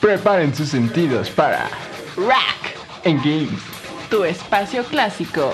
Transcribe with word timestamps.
Preparen 0.00 0.54
sus 0.54 0.68
sentidos 0.68 1.28
para 1.30 1.68
Rack, 2.16 2.76
En 3.04 3.18
Games. 3.18 3.60
tu 4.10 4.24
espacio 4.24 4.84
clásico 4.84 5.52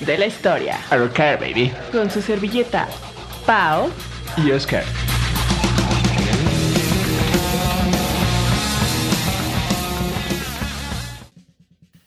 de 0.00 0.18
la 0.18 0.26
historia. 0.26 0.78
A 0.90 0.96
rocar, 0.96 1.38
baby. 1.40 1.72
Con 1.92 2.10
su 2.10 2.20
servilleta, 2.20 2.88
Pau. 3.46 3.90
Y 4.36 4.50
Oscar. 4.52 4.84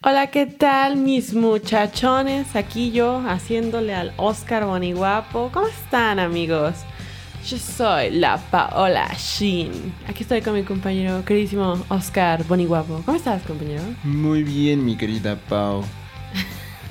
Hola, 0.02 0.28
¿qué 0.28 0.46
tal 0.46 0.96
mis 0.96 1.34
muchachones? 1.34 2.56
Aquí 2.56 2.90
yo 2.90 3.20
haciéndole 3.26 3.94
al 3.94 4.12
Oscar 4.16 4.64
Boniguapo. 4.64 5.50
¿Cómo 5.52 5.66
están 5.66 6.18
amigos? 6.18 6.74
Yo 7.46 7.56
soy 7.58 8.10
la 8.10 8.36
Paola 8.36 9.08
Shin. 9.16 9.94
Aquí 10.06 10.22
estoy 10.22 10.42
con 10.42 10.54
mi 10.54 10.62
compañero 10.62 11.24
queridísimo 11.24 11.82
Oscar 11.88 12.44
Boniguapo. 12.44 13.02
¿Cómo 13.04 13.16
estás, 13.16 13.42
compañero? 13.42 13.82
Muy 14.04 14.42
bien, 14.42 14.84
mi 14.84 14.96
querida 14.96 15.36
Pau. 15.48 15.82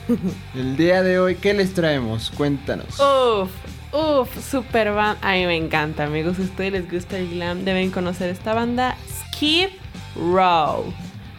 El 0.55 0.75
día 0.75 1.03
de 1.03 1.19
hoy, 1.19 1.35
¿qué 1.35 1.53
les 1.53 1.73
traemos? 1.73 2.31
Cuéntanos. 2.31 2.99
Uf, 2.99 3.51
uf, 3.93 4.51
super 4.51 4.91
band. 4.91 5.19
A 5.21 5.33
mí 5.33 5.45
me 5.45 5.55
encanta, 5.55 6.05
amigos. 6.05 6.37
Si 6.37 6.41
a 6.41 6.45
ustedes 6.45 6.71
les 6.73 6.91
gusta 6.91 7.17
el 7.19 7.29
glam, 7.29 7.63
deben 7.63 7.91
conocer 7.91 8.29
esta 8.29 8.55
banda 8.55 8.97
Skid 9.07 9.69
Row. 10.15 10.91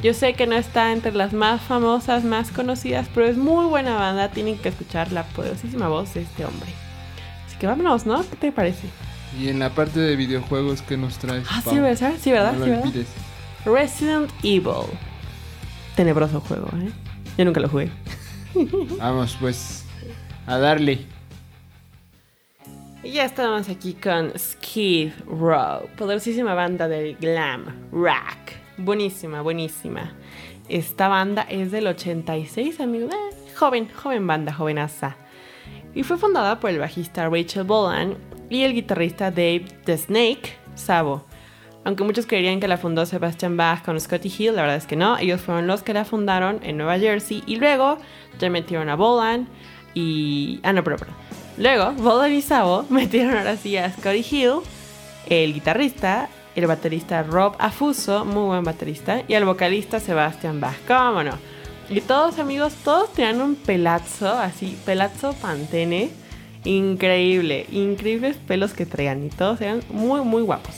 Yo 0.02 0.14
sé 0.14 0.34
que 0.34 0.46
no 0.46 0.54
está 0.54 0.92
entre 0.92 1.12
las 1.12 1.32
más 1.32 1.60
famosas, 1.60 2.24
más 2.24 2.52
conocidas, 2.52 3.08
pero 3.12 3.26
es 3.26 3.36
muy 3.36 3.66
buena 3.66 3.96
banda. 3.96 4.30
Tienen 4.30 4.56
que 4.56 4.70
escuchar 4.70 5.10
la 5.10 5.24
poderosísima 5.24 5.88
voz 5.88 6.14
de 6.14 6.22
este 6.22 6.44
hombre. 6.44 6.70
Así 7.46 7.56
que 7.58 7.66
vámonos, 7.66 8.06
¿no? 8.06 8.22
¿Qué 8.22 8.36
te 8.36 8.52
parece? 8.52 8.88
Y 9.38 9.48
en 9.48 9.58
la 9.58 9.70
parte 9.70 10.00
de 10.00 10.16
videojuegos, 10.16 10.82
¿qué 10.82 10.96
nos 10.96 11.18
traes? 11.18 11.46
Ah, 11.50 11.60
Pau? 11.64 11.74
sí, 11.74 11.80
¿verdad? 11.80 12.14
Sí, 12.20 12.32
¿verdad? 12.32 12.52
No 12.54 12.64
Sí, 12.64 12.70
¿verdad? 12.70 12.92
Resident 13.64 14.30
Evil. 14.42 14.86
Tenebroso 15.94 16.40
juego, 16.40 16.68
¿eh? 16.78 16.90
Yo 17.36 17.44
nunca 17.44 17.60
lo 17.60 17.68
jugué. 17.68 17.90
Vamos, 18.98 19.36
pues, 19.40 19.84
a 20.46 20.58
darle. 20.58 21.06
Y 23.02 23.12
ya 23.12 23.24
estamos 23.24 23.68
aquí 23.68 23.94
con 23.94 24.32
Skid 24.38 25.12
Row, 25.26 25.88
poderosísima 25.96 26.54
banda 26.54 26.88
del 26.88 27.16
glam 27.16 27.88
rock. 27.92 28.52
Buenísima, 28.76 29.42
buenísima. 29.42 30.12
Esta 30.68 31.08
banda 31.08 31.42
es 31.48 31.70
del 31.70 31.86
86, 31.86 32.80
amigos. 32.80 33.14
Eh, 33.14 33.54
joven, 33.56 33.88
joven 33.94 34.26
banda, 34.26 34.52
jovenaza. 34.52 35.16
Y 35.94 36.02
fue 36.02 36.18
fundada 36.18 36.60
por 36.60 36.70
el 36.70 36.78
bajista 36.78 37.28
Rachel 37.28 37.64
Bolan 37.64 38.16
y 38.50 38.64
el 38.64 38.74
guitarrista 38.74 39.30
Dave 39.30 39.64
The 39.84 39.96
Snake 39.96 40.52
Sabo. 40.74 41.24
Aunque 41.84 42.04
muchos 42.04 42.26
creerían 42.26 42.60
que 42.60 42.68
la 42.68 42.76
fundó 42.76 43.06
Sebastian 43.06 43.56
Bach 43.56 43.82
con 43.82 43.98
Scotty 43.98 44.30
Hill, 44.36 44.56
la 44.56 44.62
verdad 44.62 44.76
es 44.76 44.86
que 44.86 44.96
no. 44.96 45.16
Ellos 45.16 45.40
fueron 45.40 45.66
los 45.66 45.82
que 45.82 45.94
la 45.94 46.04
fundaron 46.04 46.60
en 46.62 46.76
Nueva 46.76 46.98
Jersey 46.98 47.42
y 47.46 47.56
luego 47.56 47.96
ya 48.38 48.50
metieron 48.50 48.90
a 48.90 48.96
Bolan 48.96 49.48
y... 49.94 50.60
Ah, 50.62 50.74
no, 50.74 50.84
pero, 50.84 50.98
pero. 50.98 51.12
Luego, 51.56 51.92
Bolan 51.92 52.32
y 52.32 52.42
Sabo 52.42 52.84
metieron 52.90 53.36
ahora 53.36 53.56
sí 53.56 53.76
a 53.78 53.90
Scotty 53.90 54.26
Hill, 54.30 54.56
el 55.26 55.54
guitarrista, 55.54 56.28
el 56.54 56.66
baterista 56.66 57.22
Rob 57.22 57.54
Afuso, 57.58 58.26
muy 58.26 58.44
buen 58.44 58.64
baterista, 58.64 59.22
y 59.26 59.34
el 59.34 59.46
vocalista 59.46 60.00
Sebastian 60.00 60.60
Bach. 60.60 60.76
¿Cómo 60.86 61.22
no? 61.22 61.32
Y 61.88 62.02
todos, 62.02 62.38
amigos, 62.38 62.74
todos 62.84 63.12
tenían 63.12 63.40
un 63.40 63.56
pelazo, 63.56 64.28
así, 64.28 64.78
pelazo 64.84 65.32
pantene. 65.34 66.10
Increíble, 66.64 67.66
increíbles 67.70 68.36
pelos 68.36 68.72
que 68.72 68.86
traían 68.86 69.24
y 69.24 69.28
todos 69.30 69.60
eran 69.60 69.80
muy, 69.90 70.20
muy 70.22 70.42
guapos. 70.42 70.74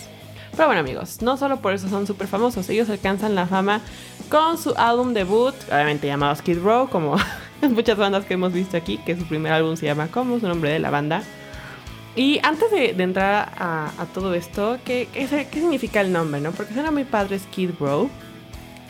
Pero 0.52 0.66
bueno, 0.66 0.80
amigos, 0.80 1.22
no 1.22 1.36
solo 1.36 1.58
por 1.58 1.72
eso 1.72 1.88
son 1.88 2.06
súper 2.06 2.28
famosos, 2.28 2.68
ellos 2.68 2.88
alcanzan 2.90 3.34
la 3.34 3.46
fama 3.46 3.80
con 4.28 4.58
su 4.58 4.74
álbum 4.76 5.14
debut, 5.14 5.54
obviamente 5.68 6.06
llamado 6.06 6.36
Skid 6.36 6.58
Row, 6.58 6.88
como 6.88 7.16
muchas 7.62 7.96
bandas 7.96 8.26
que 8.26 8.34
hemos 8.34 8.52
visto 8.52 8.76
aquí, 8.76 8.98
que 8.98 9.16
su 9.16 9.24
primer 9.24 9.52
álbum 9.52 9.76
se 9.76 9.86
llama 9.86 10.08
como 10.08 10.38
su 10.38 10.46
nombre 10.46 10.70
de 10.70 10.78
la 10.78 10.90
banda. 10.90 11.22
Y 12.14 12.38
antes 12.42 12.70
de, 12.70 12.90
entrar 12.90 13.52
a, 13.56 14.06
todo 14.12 14.34
esto, 14.34 14.78
¿qué, 14.84 15.08
qué, 15.12 15.26
significa 15.26 16.02
el 16.02 16.12
nombre, 16.12 16.42
no? 16.42 16.52
Porque 16.52 16.74
suena 16.74 16.90
muy 16.90 17.04
padre 17.04 17.38
Skid 17.38 17.70
Row. 17.80 18.10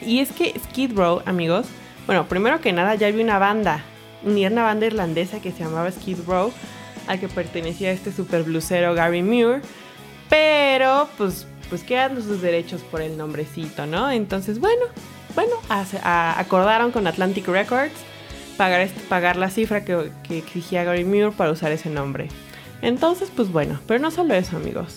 Y 0.01 0.19
es 0.19 0.33
que 0.33 0.59
Skid 0.59 0.97
Row, 0.97 1.23
amigos, 1.27 1.67
bueno, 2.07 2.27
primero 2.27 2.61
que 2.61 2.73
nada 2.73 2.97
ya 2.97 3.07
había 3.07 3.23
una 3.23 3.39
banda, 3.39 3.85
ni 4.25 4.45
una 4.45 4.65
banda 4.65 4.87
irlandesa 4.87 5.41
que 5.41 5.53
se 5.53 5.63
llamaba 5.63 5.93
Skid 5.93 6.19
Row, 6.27 6.53
al 7.07 7.21
que 7.21 7.29
pertenecía 7.29 7.91
este 7.91 8.13
super 8.13 8.43
blusero 8.43 8.95
Gary 8.95 9.23
Muir, 9.23 9.63
pero 10.29 11.09
pues, 11.19 11.47
pues 11.69 11.83
quedan 11.83 12.17
sus 12.23 12.41
derechos 12.41 12.83
por 12.83 13.03
el 13.03 13.17
nombrecito, 13.17 13.87
¿no? 13.87 14.11
Entonces, 14.11 14.59
bueno, 14.59 14.83
bueno, 15.35 15.53
acordaron 16.03 16.93
con 16.93 17.07
Atlantic 17.07 17.47
Records 17.49 17.93
pagar, 18.57 18.89
pagar 19.09 19.37
la 19.37 19.51
cifra 19.51 19.85
que, 19.85 20.11
exigía 20.31 20.85
Gary 20.85 21.05
Muir 21.05 21.31
para 21.33 21.51
usar 21.51 21.73
ese 21.73 21.91
nombre. 21.91 22.29
Entonces, 22.81 23.31
pues 23.35 23.51
bueno, 23.51 23.81
pero 23.87 24.01
no 24.01 24.11
solo 24.11 24.35
eso, 24.35 24.57
amigos. 24.57 24.97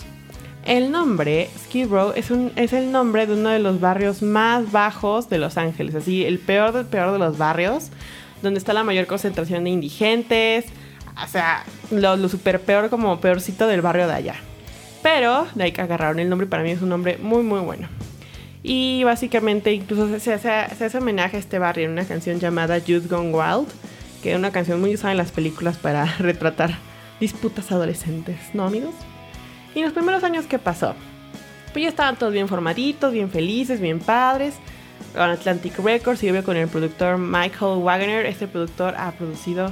El 0.64 0.90
nombre 0.90 1.48
Skid 1.64 1.88
Row 1.88 2.12
es, 2.16 2.30
es 2.56 2.72
el 2.72 2.90
nombre 2.90 3.26
de 3.26 3.34
uno 3.34 3.50
de 3.50 3.60
los 3.60 3.80
barrios 3.80 4.22
más 4.22 4.72
bajos 4.72 5.28
de 5.28 5.38
Los 5.38 5.56
Ángeles, 5.56 5.94
así 5.94 6.24
el 6.24 6.40
peor 6.40 6.72
del 6.72 6.86
peor 6.86 7.12
de 7.12 7.18
los 7.20 7.38
barrios, 7.38 7.90
donde 8.42 8.58
está 8.58 8.72
la 8.72 8.82
mayor 8.82 9.06
concentración 9.06 9.62
de 9.64 9.70
indigentes, 9.70 10.66
o 11.22 11.28
sea, 11.28 11.64
lo, 11.90 12.16
lo 12.16 12.28
super 12.28 12.60
peor 12.60 12.90
como 12.90 13.20
peorcito 13.20 13.66
del 13.66 13.82
barrio 13.82 14.06
de 14.06 14.14
allá. 14.14 14.34
Pero 15.02 15.46
que 15.54 15.80
agarraron 15.80 16.18
el 16.18 16.28
nombre 16.28 16.46
y 16.46 16.50
para 16.50 16.62
mí 16.62 16.70
es 16.70 16.82
un 16.82 16.88
nombre 16.88 17.18
muy 17.18 17.42
muy 17.42 17.60
bueno. 17.60 17.88
Y 18.62 19.04
básicamente 19.04 19.72
incluso 19.72 20.18
se, 20.18 20.32
hace, 20.32 20.50
se 20.76 20.84
hace 20.84 20.98
homenaje 20.98 21.36
a 21.36 21.40
este 21.40 21.60
barrio 21.60 21.84
en 21.84 21.92
una 21.92 22.04
canción 22.04 22.40
llamada 22.40 22.78
Youth 22.78 23.08
Gone 23.08 23.30
Wild, 23.30 23.68
que 24.22 24.32
es 24.32 24.38
una 24.38 24.50
canción 24.50 24.80
muy 24.80 24.94
usada 24.94 25.12
en 25.12 25.18
las 25.18 25.30
películas 25.30 25.76
para 25.76 26.04
retratar 26.18 26.76
disputas 27.20 27.70
adolescentes, 27.70 28.36
¿no 28.52 28.64
amigos? 28.64 28.94
Y 29.74 29.78
en 29.78 29.84
los 29.84 29.94
primeros 29.94 30.24
años, 30.24 30.46
¿qué 30.46 30.58
pasó? 30.58 30.94
Pues 31.72 31.84
ya 31.84 31.88
estaban 31.90 32.16
todos 32.16 32.32
bien 32.32 32.48
formaditos, 32.48 33.12
bien 33.12 33.30
felices, 33.30 33.80
bien 33.80 34.00
padres. 34.00 34.54
Con 35.12 35.30
Atlantic 35.30 35.78
Records 35.78 36.22
y 36.22 36.30
obvio 36.30 36.42
con 36.42 36.56
el 36.56 36.68
productor 36.68 37.18
Michael 37.18 37.82
Wagner. 37.82 38.26
Este 38.26 38.46
productor 38.46 38.94
ha 38.96 39.12
producido 39.12 39.66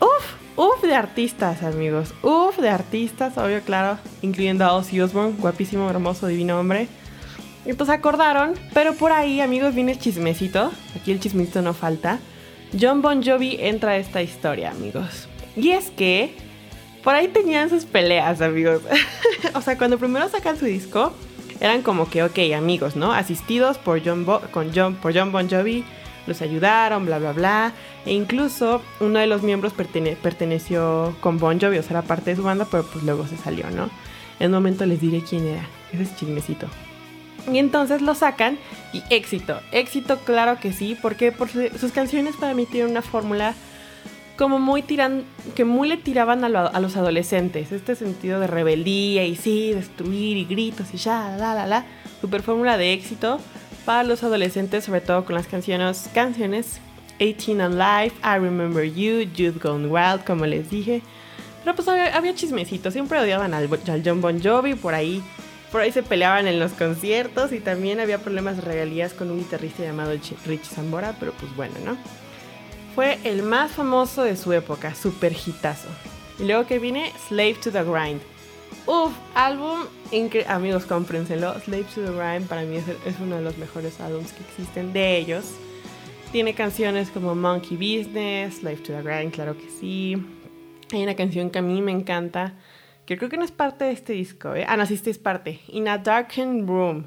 Uf, 0.00 0.34
uf 0.56 0.82
de 0.82 0.94
artistas, 0.94 1.62
amigos. 1.62 2.14
Uf 2.22 2.58
de 2.58 2.68
artistas, 2.68 3.36
obvio, 3.38 3.60
claro. 3.62 3.98
Incluyendo 4.22 4.64
a 4.64 4.74
Ozzy 4.74 5.00
Osbourne, 5.00 5.36
guapísimo, 5.38 5.88
hermoso, 5.88 6.26
divino 6.26 6.58
hombre. 6.58 6.88
Entonces 7.64 7.94
acordaron, 7.94 8.54
pero 8.74 8.94
por 8.94 9.12
ahí, 9.12 9.40
amigos, 9.40 9.74
viene 9.74 9.92
el 9.92 9.98
chismecito. 9.98 10.70
Aquí 10.94 11.12
el 11.12 11.20
chismecito 11.20 11.62
no 11.62 11.72
falta. 11.72 12.18
John 12.78 13.02
Bon 13.02 13.22
Jovi 13.22 13.56
entra 13.60 13.92
a 13.92 13.96
esta 13.96 14.22
historia, 14.22 14.70
amigos. 14.70 15.28
Y 15.56 15.70
es 15.70 15.90
que 15.90 16.34
por 17.02 17.14
ahí 17.14 17.28
tenían 17.28 17.70
sus 17.70 17.84
peleas, 17.84 18.40
amigos. 18.40 18.82
o 19.54 19.60
sea, 19.60 19.78
cuando 19.78 19.98
primero 19.98 20.28
sacan 20.28 20.58
su 20.58 20.64
disco, 20.64 21.12
eran 21.60 21.82
como 21.82 22.10
que, 22.10 22.22
ok, 22.22 22.38
amigos, 22.56 22.96
¿no? 22.96 23.12
Asistidos 23.12 23.78
por 23.78 24.04
John, 24.04 24.24
con 24.50 24.72
John, 24.74 24.96
por 24.96 25.16
John 25.16 25.32
Bon 25.32 25.48
Jovi, 25.48 25.84
los 26.26 26.40
ayudaron, 26.42 27.06
bla, 27.06 27.18
bla, 27.18 27.32
bla. 27.32 27.72
E 28.06 28.12
incluso 28.12 28.82
uno 29.00 29.18
de 29.18 29.26
los 29.26 29.42
miembros 29.42 29.72
pertene- 29.74 30.16
perteneció 30.16 31.14
con 31.20 31.38
Bon 31.38 31.60
Jovi, 31.60 31.76
era 31.78 32.02
parte 32.02 32.30
de 32.30 32.36
su 32.36 32.42
banda, 32.42 32.66
pero 32.70 32.84
pues 32.84 33.04
luego 33.04 33.26
se 33.26 33.36
salió, 33.36 33.70
¿no? 33.70 33.90
En 34.40 34.46
un 34.48 34.52
momento 34.54 34.84
les 34.86 35.00
diré 35.00 35.22
quién 35.22 35.46
era. 35.46 35.66
Ese 35.92 36.02
es 36.04 36.16
chismecito. 36.16 36.66
Y 37.52 37.58
entonces 37.58 38.00
lo 38.00 38.14
sacan 38.14 38.58
y 38.94 39.02
éxito, 39.10 39.60
éxito 39.70 40.18
claro 40.20 40.58
que 40.60 40.72
sí, 40.72 40.96
porque 41.00 41.30
por 41.30 41.48
su- 41.50 41.68
sus 41.78 41.92
canciones 41.92 42.36
para 42.36 42.54
mí 42.54 42.64
tienen 42.64 42.90
una 42.90 43.02
fórmula 43.02 43.54
como 44.38 44.58
muy 44.58 44.82
tiran, 44.82 45.24
que 45.54 45.64
muy 45.64 45.86
le 45.88 45.96
tiraban 45.96 46.42
a, 46.42 46.48
lo- 46.48 46.74
a 46.74 46.80
los 46.80 46.96
adolescentes, 46.96 47.70
este 47.70 47.94
sentido 47.94 48.40
de 48.40 48.46
rebeldía 48.48 49.24
y 49.26 49.36
sí, 49.36 49.72
destruir 49.72 50.36
y 50.38 50.44
gritos 50.46 50.88
y 50.92 50.96
ya, 50.96 51.36
la, 51.38 51.54
la, 51.54 51.66
la, 51.66 51.84
super 52.20 52.42
fórmula 52.42 52.76
de 52.78 52.94
éxito 52.94 53.38
para 53.84 54.02
los 54.04 54.22
adolescentes, 54.22 54.84
sobre 54.84 55.00
todo 55.00 55.24
con 55.24 55.34
las 55.34 55.46
canciones, 55.46 56.08
canciones 56.14 56.78
18 57.18 57.62
and 57.62 57.74
Life, 57.78 58.16
I 58.24 58.38
Remember 58.38 58.84
You, 58.84 59.20
Youth 59.34 59.62
Gone 59.62 59.86
Wild, 59.86 60.24
como 60.24 60.46
les 60.46 60.70
dije. 60.70 61.02
Pero 61.62 61.76
pues 61.76 61.88
había, 61.88 62.16
había 62.16 62.34
chismecitos, 62.34 62.92
siempre 62.92 63.18
odiaban 63.18 63.54
al, 63.54 63.68
John 64.04 64.20
Bon 64.20 64.42
Jovi, 64.42 64.74
por 64.74 64.94
ahí, 64.94 65.22
por 65.72 65.80
ahí 65.80 65.92
se 65.92 66.02
peleaban 66.02 66.46
en 66.46 66.58
los 66.58 66.72
conciertos 66.72 67.52
y 67.52 67.60
también 67.60 68.00
había 68.00 68.18
problemas 68.18 68.56
de 68.56 68.62
regalías 68.62 69.12
con 69.14 69.30
un 69.30 69.38
guitarrista 69.38 69.82
llamado 69.82 70.12
Ch- 70.14 70.36
Richie 70.46 70.74
Zambora, 70.74 71.14
pero 71.18 71.32
pues 71.32 71.54
bueno, 71.56 71.74
¿no? 71.84 71.96
Fue 72.94 73.18
el 73.24 73.42
más 73.42 73.72
famoso 73.72 74.22
de 74.22 74.36
su 74.36 74.52
época, 74.52 74.94
super 74.94 75.32
hitazo. 75.32 75.88
Y 76.38 76.44
luego 76.44 76.66
que 76.66 76.78
viene 76.78 77.12
Slave 77.28 77.54
to 77.62 77.70
the 77.72 77.82
Grind. 77.82 78.20
Uf, 78.86 79.14
álbum 79.34 79.80
increíble. 80.10 80.52
Amigos, 80.52 80.84
cómprenselo. 80.84 81.58
Slave 81.60 81.84
to 81.94 82.02
the 82.02 82.12
Grind 82.12 82.46
para 82.48 82.62
mí 82.62 82.76
es, 82.76 83.20
uno 83.20 83.36
de 83.36 83.42
los 83.42 83.56
mejores 83.56 84.00
álbums 84.00 84.32
que 84.32 84.42
existen 84.42 84.92
de 84.92 85.16
ellos. 85.16 85.54
Tiene 86.32 86.54
canciones 86.54 87.10
como 87.10 87.34
Monkey 87.34 87.76
Business, 87.76 88.56
Slave 88.56 88.76
to 88.78 88.92
the 88.92 89.02
Grind, 89.02 89.32
claro 89.32 89.56
que 89.56 89.70
sí. 89.70 90.16
Hay 90.92 91.02
una 91.02 91.14
canción 91.14 91.50
que 91.50 91.60
a 91.60 91.62
mí 91.62 91.80
me 91.80 91.92
encanta, 91.92 92.54
que 93.06 93.16
creo 93.16 93.30
que 93.30 93.36
no 93.36 93.44
es 93.44 93.52
parte 93.52 93.84
de 93.84 93.92
este 93.92 94.12
disco, 94.12 94.54
¿eh? 94.54 94.66
Ah, 94.68 94.76
no, 94.76 94.84
sí, 94.84 94.96
sí 94.96 95.10
es 95.10 95.18
parte. 95.18 95.60
In 95.68 95.88
a 95.88 95.98
Darkened 95.98 96.66
Room. 96.68 97.06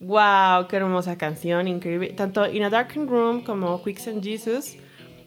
Wow, 0.00 0.68
qué 0.68 0.76
hermosa 0.76 1.16
canción, 1.18 1.68
increíble. 1.68 2.08
Tanto 2.10 2.46
In 2.50 2.64
a 2.64 2.70
Darkened 2.70 3.08
Room 3.08 3.42
como 3.42 3.82
Quicksand 3.82 4.24
Jesus 4.24 4.76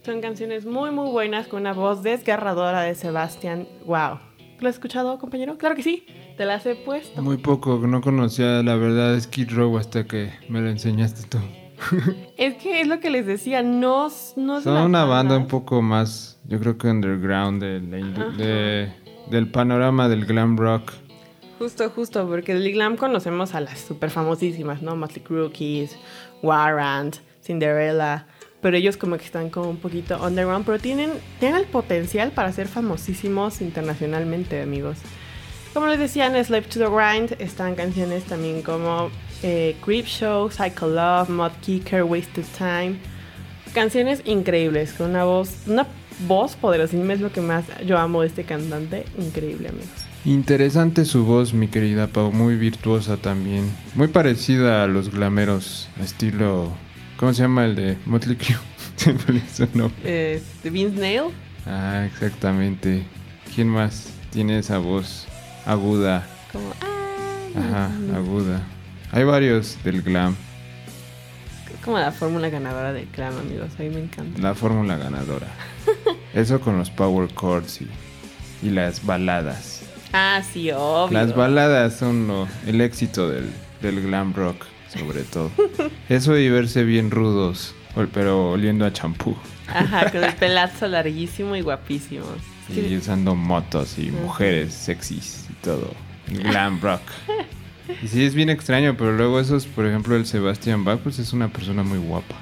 son 0.04 0.20
canciones 0.20 0.66
muy 0.66 0.90
muy 0.90 1.12
buenas 1.12 1.48
con 1.48 1.62
una 1.62 1.74
voz 1.74 2.02
desgarradora 2.02 2.82
de 2.82 2.96
Sebastián. 2.96 3.68
Wow. 3.86 4.31
¿Lo 4.62 4.70
has 4.70 4.76
escuchado, 4.76 5.18
compañero? 5.18 5.58
Claro 5.58 5.76
que 5.76 5.82
sí. 5.82 6.06
Te 6.38 6.46
las 6.46 6.64
he 6.68 6.76
puesto. 6.76 7.20
Muy 7.24 7.38
poco, 7.38 7.80
no 7.80 8.00
conocía 8.00 8.62
la 8.62 8.76
verdad 8.76 9.20
Skid 9.20 9.50
Row 9.52 9.76
hasta 9.80 10.04
que 10.06 10.32
me 10.50 10.62
lo 10.62 10.70
enseñaste 10.70 11.28
tú. 11.28 11.40
Es 12.38 12.58
que 12.58 12.82
es 12.82 12.88
lo 12.88 13.00
que 13.00 13.10
les 13.10 13.26
decía, 13.26 13.64
no, 13.64 14.10
no 14.36 14.62
Son 14.62 14.74
la 14.76 14.86
una 14.86 15.04
banda 15.06 15.36
un 15.36 15.48
poco 15.48 15.82
más, 15.82 16.40
yo 16.46 16.60
creo 16.60 16.78
que 16.78 16.88
underground 16.88 17.62
de 17.62 17.82
la 17.82 18.94
del 19.32 19.50
panorama 19.50 20.08
del 20.08 20.26
glam 20.28 20.56
rock. 20.58 20.92
Justo, 21.58 21.90
justo, 21.90 22.28
porque 22.28 22.54
del 22.54 22.72
glam 22.72 22.98
conocemos 22.98 23.56
a 23.56 23.62
las 23.62 23.80
super 23.80 24.12
famosísimas, 24.12 24.84
¿no? 24.84 24.96
Motley 24.96 25.24
Crue, 25.24 25.52
Kiss, 25.52 25.98
Warrant, 26.44 27.18
Cinderella. 27.44 28.28
Pero 28.62 28.78
ellos 28.78 28.98
como 28.98 29.18
que 29.18 29.26
están 29.26 29.50
como 29.50 29.70
un 29.70 29.78
poquito 29.78 30.24
underground, 30.24 30.66
pero 30.66 30.80
tienen, 30.80 31.12
tienen 31.40 31.62
el 31.62 31.66
potencial 31.66 32.32
para 32.32 32.52
ser 32.52 32.68
famosísimos 32.68 33.62
internacionalmente, 33.62 34.62
amigos. 34.62 34.98
Como 35.74 35.88
les 35.88 36.00
decía, 36.00 36.28
en 36.28 36.44
Slave 36.44 36.64
to 36.64 36.80
the 36.80 36.88
Grind 36.88 37.36
están 37.40 37.76
canciones 37.76 38.24
también 38.26 38.62
como 38.62 39.10
eh, 39.42 39.76
Creep 39.84 40.06
Show, 40.06 40.52
Psycho 40.52 40.88
Love, 40.88 41.30
Mud 41.30 41.52
Kicker, 41.62 42.04
Wasted 42.04 42.44
Time. 42.58 42.98
Canciones 43.74 44.22
increíbles, 44.26 44.94
con 44.94 45.12
una 45.12 45.24
voz, 45.24 45.56
una 45.68 45.88
voz 46.28 46.56
poderosísima 46.56 47.14
es 47.14 47.22
lo 47.22 47.32
que 47.32 47.40
más 47.40 47.64
yo 47.86 47.98
amo 47.98 48.22
de 48.22 48.28
este 48.28 48.44
cantante. 48.44 49.06
Increíble, 49.18 49.70
amigos. 49.70 49.90
Interesante 50.26 51.06
su 51.06 51.26
voz, 51.26 51.54
mi 51.54 51.68
querida 51.68 52.08
Pau, 52.08 52.32
muy 52.32 52.58
virtuosa 52.58 53.18
también. 53.18 53.72
Muy 53.96 54.10
parecida 54.10 54.84
a 54.84 54.88
los 54.88 55.10
glameros, 55.10 55.90
estilo... 56.02 56.72
¿Cómo 57.22 57.34
se 57.36 57.44
llama 57.44 57.66
el 57.66 57.76
de 57.76 57.98
Motley 58.08 58.36
Crue? 58.36 58.58
Se 58.98 59.14
me 59.14 59.42
su 59.48 59.68
nombre. 59.78 60.34
Este, 60.36 60.70
Vince 60.72 61.00
Nail. 61.00 61.26
Ah, 61.68 62.04
exactamente. 62.12 63.04
¿Quién 63.56 63.68
más 63.70 64.08
tiene 64.32 64.58
esa 64.58 64.80
voz 64.80 65.28
aguda? 65.66 66.28
Como, 66.52 66.74
ah, 66.82 67.60
Ajá, 67.60 68.18
aguda. 68.18 68.64
Hay 69.12 69.24
varios 69.24 69.78
del 69.84 70.02
glam. 70.02 70.36
es 71.72 71.86
como 71.86 72.00
la 72.00 72.12
fórmula 72.12 72.50
ganadora 72.50 72.92
del 72.92 73.06
clan, 73.06 73.38
amigos. 73.38 73.70
A 73.78 73.84
mí 73.84 73.90
me 73.90 74.00
encanta. 74.00 74.42
La 74.42 74.56
fórmula 74.56 74.98
ganadora. 74.98 75.48
Eso 76.34 76.60
con 76.60 76.78
los 76.80 76.90
power 76.90 77.30
chords 77.36 77.82
y, 77.82 77.88
y 78.66 78.72
las 78.72 79.06
baladas. 79.06 79.84
Ah, 80.14 80.42
sí, 80.52 80.72
obvio. 80.72 81.16
Las 81.16 81.36
baladas 81.36 81.98
son 81.98 82.28
lo- 82.28 82.48
el 82.66 82.82
éxito 82.82 83.30
del, 83.30 83.48
del 83.82 84.02
glam 84.02 84.34
rock, 84.34 84.66
sobre 84.98 85.24
todo. 85.24 85.52
Eso 86.10 86.38
y 86.38 86.50
verse 86.50 86.84
bien 86.84 87.12
rudos, 87.12 87.74
pero 88.14 88.52
oliendo 88.52 88.86
a 88.86 88.94
champú. 88.94 89.36
Ajá, 89.68 90.12
con 90.12 90.24
el 90.24 90.34
pelazo 90.36 90.88
larguísimo 90.88 91.56
y 91.56 91.62
guapísimo. 91.62 92.26
Y 92.70 92.96
usando 92.96 93.36
motos 93.36 93.98
y 93.98 94.12
mujeres 94.12 94.74
sexys 94.74 95.48
y 95.50 95.54
todo. 95.64 95.94
Glam 96.28 96.80
rock. 96.82 97.02
Y 98.02 98.08
sí, 98.08 98.24
es 98.24 98.36
bien 98.36 98.50
extraño, 98.50 98.96
pero 98.96 99.12
luego 99.12 99.40
esos, 99.40 99.66
por 99.66 99.86
ejemplo, 99.86 100.16
el 100.16 100.26
Sebastian 100.26 100.86
Bach, 100.86 101.00
pues 101.00 101.20
es 101.20 101.34
una 101.34 101.50
persona 101.50 101.84
muy 101.84 101.98
guapa. 101.98 102.36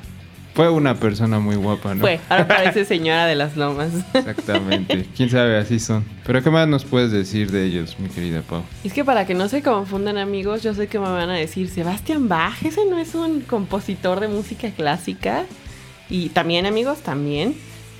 Fue 0.60 0.70
una 0.70 0.96
persona 0.96 1.40
muy 1.40 1.56
guapa, 1.56 1.96
¿no? 1.96 2.02
Fue, 2.02 2.20
ahora 2.28 2.46
parece 2.46 2.84
señora 2.84 3.26
de 3.28 3.36
las 3.36 3.56
lomas. 3.56 3.92
Exactamente. 4.14 5.06
Quién 5.16 5.30
sabe, 5.30 5.58
así 5.58 5.80
son. 5.80 6.04
Pero 6.26 6.44
¿qué 6.44 6.50
más 6.50 6.68
nos 6.68 6.84
puedes 6.84 7.14
decir 7.14 7.50
de 7.50 7.64
ellos, 7.64 7.98
mi 7.98 8.10
querida 8.10 8.42
Pau? 8.42 8.64
Es 8.84 8.92
que 8.92 9.06
para 9.06 9.26
que 9.26 9.36
no 9.36 9.48
se 9.48 9.64
confundan 9.64 10.18
amigos, 10.18 10.62
yo 10.62 10.74
sé 10.74 10.88
que 10.88 11.00
me 11.00 11.06
van 11.06 11.30
a 11.30 11.36
decir, 11.36 11.70
Sebastián 11.70 12.28
Bach, 12.28 12.62
ese 12.62 12.82
no 12.90 12.98
es 12.98 13.16
un 13.16 13.40
compositor 13.40 14.20
de 14.20 14.28
música 14.28 14.70
clásica. 14.72 15.46
Y 16.10 16.28
también 16.28 16.66
amigos, 16.66 17.00
también. 17.04 17.56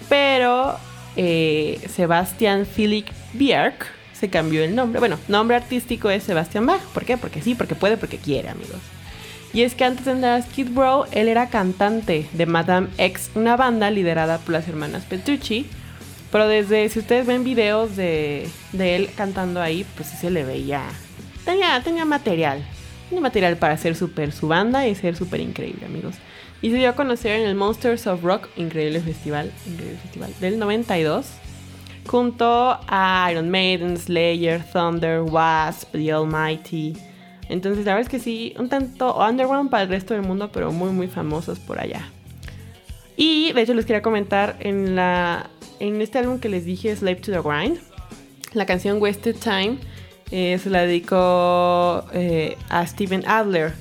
Pero 0.10 0.78
eh, 1.16 1.80
Sebastián 1.88 2.66
Philip 2.66 3.08
Björk 3.36 3.86
se 4.12 4.30
cambió 4.30 4.66
el 4.66 4.76
nombre. 4.76 5.00
Bueno, 5.00 5.18
nombre 5.30 5.56
artístico 5.56 6.10
es 6.10 6.24
Sebastián 6.24 6.66
Bach. 6.66 6.82
¿Por 6.94 7.06
qué? 7.06 7.16
Porque 7.16 7.42
sí, 7.42 7.56
porque 7.56 7.76
puede, 7.76 7.96
porque 7.96 8.18
quiere 8.18 8.50
amigos. 8.50 8.82
Y 9.54 9.64
es 9.64 9.74
que 9.74 9.84
antes 9.84 10.06
de 10.06 10.12
entrar 10.12 10.40
a 10.40 10.42
Skid 10.42 10.76
Row, 10.76 11.06
él 11.12 11.28
era 11.28 11.50
cantante 11.50 12.28
de 12.34 12.46
Madame 12.46 12.88
X, 12.98 13.32
una 13.34 13.58
banda 13.58 13.90
liderada 13.90 14.38
por 14.38 14.54
las 14.54 14.68
hermanas 14.68 15.06
Petrucci. 15.06 15.66
Pero 16.32 16.48
desde, 16.48 16.88
si 16.90 17.00
ustedes 17.00 17.26
ven 17.26 17.44
videos 17.44 17.96
de, 17.96 18.48
de 18.74 18.96
él 18.96 19.10
cantando 19.16 19.62
ahí, 19.62 19.86
pues 19.96 20.10
sí 20.10 20.18
se 20.18 20.30
le 20.30 20.44
veía. 20.44 20.84
Tenía, 21.44 21.82
tenía 21.84 22.06
material. 22.06 22.64
Tenía 23.10 23.22
material 23.22 23.58
para 23.58 23.74
hacer 23.74 23.96
super 23.96 24.32
su 24.32 24.48
banda 24.48 24.88
y 24.88 24.94
ser 24.94 25.16
súper 25.16 25.40
increíble, 25.40 25.88
amigos. 25.88 26.16
Y 26.62 26.70
se 26.70 26.78
dio 26.78 26.90
a 26.90 26.94
conocer 26.94 27.40
en 27.40 27.48
el 27.48 27.56
Monsters 27.56 28.06
of 28.06 28.24
Rock, 28.24 28.50
increíble 28.56 29.00
festival, 29.00 29.52
increíble 29.66 29.98
festival, 29.98 30.34
del 30.40 30.60
92. 30.60 31.26
Junto 32.06 32.80
a 32.88 33.30
Iron 33.32 33.50
Maiden, 33.50 33.98
Slayer, 33.98 34.64
Thunder, 34.72 35.22
Wasp, 35.22 35.92
The 35.92 36.12
Almighty. 36.12 36.94
Entonces, 37.50 37.86
la 37.86 37.96
verdad 37.96 38.08
es 38.08 38.10
que 38.10 38.20
sí, 38.24 38.54
un 38.58 38.70
tanto 38.70 39.18
underground 39.18 39.70
para 39.70 39.84
el 39.84 39.90
resto 39.90 40.14
del 40.14 40.24
mundo, 40.24 40.52
pero 40.54 40.72
muy, 40.72 40.92
muy 40.92 41.08
famosos 41.08 41.60
por 41.60 41.80
allá. 41.80 42.10
Y 43.18 43.52
de 43.52 43.62
hecho, 43.62 43.74
les 43.74 43.86
quería 43.86 44.02
comentar 44.02 44.56
en, 44.60 44.96
la, 44.96 45.50
en 45.80 46.02
este 46.02 46.20
álbum 46.20 46.40
que 46.40 46.48
les 46.48 46.64
dije, 46.64 46.96
Slave 46.96 47.18
to 47.18 47.32
the 47.32 47.42
Grind, 47.42 47.80
la 48.54 48.66
canción 48.66 49.02
Wasted 49.02 49.36
Time 49.36 49.78
eh, 50.32 50.60
se 50.62 50.70
la 50.70 50.82
dedicó 50.82 52.06
eh, 52.14 52.56
a 52.70 52.86
Steven 52.86 53.28
Adler, 53.28 53.74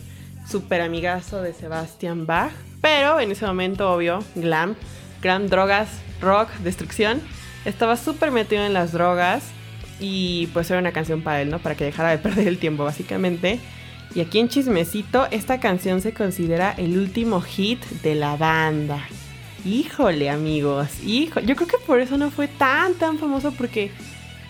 super 0.49 0.81
amigazo 0.81 1.43
de 1.43 1.53
Sebastian 1.53 2.27
Bach. 2.27 2.53
Pero 2.81 3.21
en 3.21 3.31
ese 3.33 3.47
momento, 3.47 3.93
obvio, 3.93 4.25
glam, 4.35 4.77
glam, 5.21 5.49
drogas, 5.49 5.89
rock, 6.21 6.51
destrucción. 6.63 7.21
Estaba 7.65 7.97
súper 7.97 8.31
metido 8.31 8.65
en 8.65 8.73
las 8.73 8.93
drogas 8.93 9.43
y 10.01 10.49
pues 10.53 10.71
era 10.71 10.81
una 10.81 10.93
canción 10.93 11.23
para 11.23 11.43
él, 11.43 11.51
¿no? 11.51 11.59
Para 11.59 11.75
que 11.75 11.85
dejara 11.85 12.11
de 12.11 12.19
perder 12.19 12.49
el 12.49 12.59
tiempo, 12.59 12.85
básicamente. 12.85 13.61
Y 14.15 14.21
aquí 14.21 14.39
en 14.39 14.49
Chismecito, 14.49 15.27
esta 15.31 15.61
canción 15.61 16.01
se 16.01 16.13
considera 16.13 16.73
el 16.73 16.99
último 16.99 17.41
hit 17.41 17.85
de 18.03 18.15
la 18.15 18.37
banda. 18.37 19.05
Híjole, 19.65 20.31
amigos, 20.31 20.89
hijo. 21.05 21.41
Yo 21.41 21.57
creo 21.57 21.69
que 21.69 21.79
por 21.79 22.01
eso 22.01 22.17
no 22.17 22.31
fue 22.31 22.49
tan, 22.49 22.95
tan 22.95 23.19
famoso 23.19 23.53
porque 23.53 23.91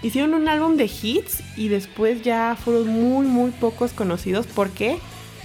hicieron 0.03 0.35
un 0.35 0.49
álbum 0.49 0.77
de 0.77 0.85
hits 0.85 1.43
y 1.57 1.69
después 1.69 2.23
ya 2.23 2.57
fueron 2.63 2.89
muy, 2.89 3.27
muy 3.27 3.51
pocos 3.51 3.93
conocidos. 3.93 4.47
¿Por 4.47 4.71
qué? 4.71 4.99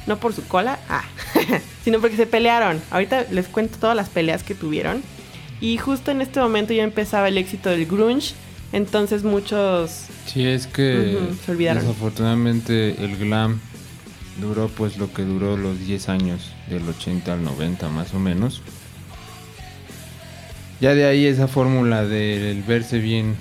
No 0.06 0.18
por 0.18 0.34
su 0.34 0.46
cola, 0.48 0.80
ah, 0.90 1.06
sino 1.84 2.00
porque 2.01 2.18
se 2.18 2.27
pelearon. 2.27 2.82
Ahorita 2.92 3.25
les 3.32 3.48
cuento 3.48 3.80
todas 3.80 3.96
las 3.96 4.10
peleas 4.10 4.44
que 4.44 4.54
tuvieron. 4.54 5.01
Y 5.62 5.77
justo 5.77 6.12
en 6.12 6.22
este 6.22 6.39
momento 6.39 6.74
ya 6.74 6.84
empezaba 6.84 7.30
el 7.30 7.38
éxito 7.38 7.70
del 7.70 7.86
grunge. 7.86 8.36
Entonces 8.74 9.24
muchos... 9.24 10.08
Sí, 10.25 10.46
es 10.46 10.65
que 10.65 11.18
se 11.46 11.51
olvidaron. 11.51 11.84
desafortunadamente 11.84 13.03
el 13.06 13.18
glam 13.18 13.62
duró 14.42 14.68
pues 14.68 14.98
lo 14.98 15.13
que 15.13 15.22
duró 15.22 15.56
los 15.56 15.80
10 15.80 16.10
años, 16.10 16.51
del 16.68 16.89
80 16.89 17.34
al 17.34 17.44
90 17.44 17.88
más 17.89 18.15
o 18.15 18.20
menos. 18.20 18.63
Ya 20.82 20.96
de 20.96 21.06
ahí 21.06 21.25
esa 21.27 21.48
fórmula 21.48 22.03
del 22.03 22.63
verse 22.63 22.98
bien, 22.98 23.36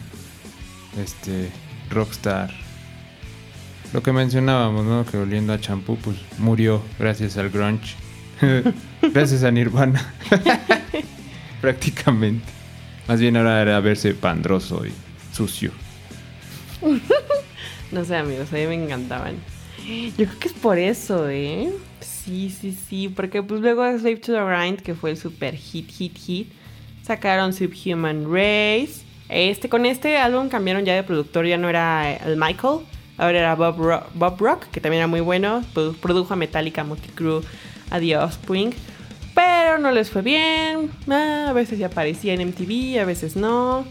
este, 1.03 1.49
rockstar. 1.89 2.51
Lo 3.95 4.03
que 4.03 4.12
mencionábamos, 4.12 4.85
¿no? 4.85 5.07
Que 5.07 5.17
oliendo 5.17 5.55
a 5.55 5.61
champú, 5.61 5.97
pues 5.97 6.19
murió 6.37 6.83
gracias 6.99 7.39
al 7.39 7.49
grunge. 7.49 7.95
gracias 9.15 9.45
a 9.45 9.51
Nirvana. 9.51 10.12
Prácticamente. 11.62 12.45
Más 13.09 13.19
bien 13.19 13.37
ahora 13.39 13.62
era 13.62 13.81
verse 13.81 14.12
pandroso 14.15 14.85
y 14.87 14.93
sucio. 15.33 15.71
No 17.93 18.05
sé, 18.07 18.17
amigos, 18.17 18.51
a 18.53 18.57
mí 18.57 18.67
me 18.67 18.75
encantaban. 18.85 19.35
Yo 20.17 20.25
creo 20.27 20.39
que 20.39 20.49
es 20.49 20.55
por 20.55 20.79
eso, 20.79 21.29
¿eh? 21.29 21.71
Sí, 22.01 22.49
sí, 22.49 22.73
sí, 22.89 23.09
porque 23.11 23.43
pues 23.43 23.61
luego 23.61 23.83
de 23.85 23.99
Slave 23.99 24.17
to 24.17 24.33
the 24.33 24.41
Grind, 24.43 24.81
que 24.81 24.95
fue 24.95 25.11
el 25.11 25.19
super 25.19 25.55
hit, 25.55 25.91
hit, 25.91 26.17
hit, 26.17 26.53
sacaron 27.03 27.53
Subhuman 27.53 28.25
Race. 28.33 29.03
Este, 29.29 29.69
con 29.69 29.85
este 29.85 30.17
álbum 30.17 30.49
cambiaron 30.49 30.85
ya 30.87 30.95
de 30.95 31.03
productor, 31.03 31.47
ya 31.47 31.59
no 31.59 31.69
era 31.69 32.15
el 32.17 32.37
Michael, 32.39 32.79
ahora 33.19 33.39
era 33.39 33.55
Bob, 33.57 33.77
Bob 34.15 34.39
Rock, 34.41 34.65
que 34.71 34.81
también 34.81 35.01
era 35.01 35.07
muy 35.07 35.21
bueno, 35.21 35.62
produ- 35.75 35.95
produjo 35.97 36.33
a 36.33 36.37
Metallica, 36.37 36.85
Motley 36.85 37.11
Crue, 37.15 37.43
a 37.91 37.99
The 38.01 38.17
Offspring, 38.17 38.73
pero 39.35 39.77
no 39.79 39.91
les 39.91 40.09
fue 40.11 40.23
bien, 40.23 40.91
ah, 41.11 41.47
a 41.49 41.53
veces 41.53 41.79
ya 41.79 41.87
aparecía 41.89 42.33
en 42.35 42.41
MTV, 42.49 43.01
a 43.01 43.05
veces 43.05 43.35
no, 43.37 43.85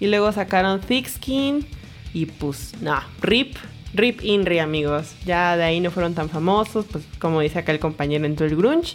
y 0.00 0.06
luego 0.06 0.30
sacaron 0.32 0.80
Thick 0.80 1.06
Skin, 1.08 1.66
y 2.14 2.26
pues, 2.26 2.72
no, 2.80 2.98
RIP, 3.20 3.56
RIP 3.94 4.22
INRI, 4.22 4.58
amigos. 4.58 5.12
Ya 5.24 5.56
de 5.56 5.64
ahí 5.64 5.80
no 5.80 5.90
fueron 5.90 6.14
tan 6.14 6.28
famosos, 6.30 6.84
pues 6.90 7.04
como 7.18 7.40
dice 7.40 7.58
acá 7.58 7.72
el 7.72 7.78
compañero, 7.78 8.24
entró 8.26 8.46
el 8.46 8.56
grunge. 8.56 8.94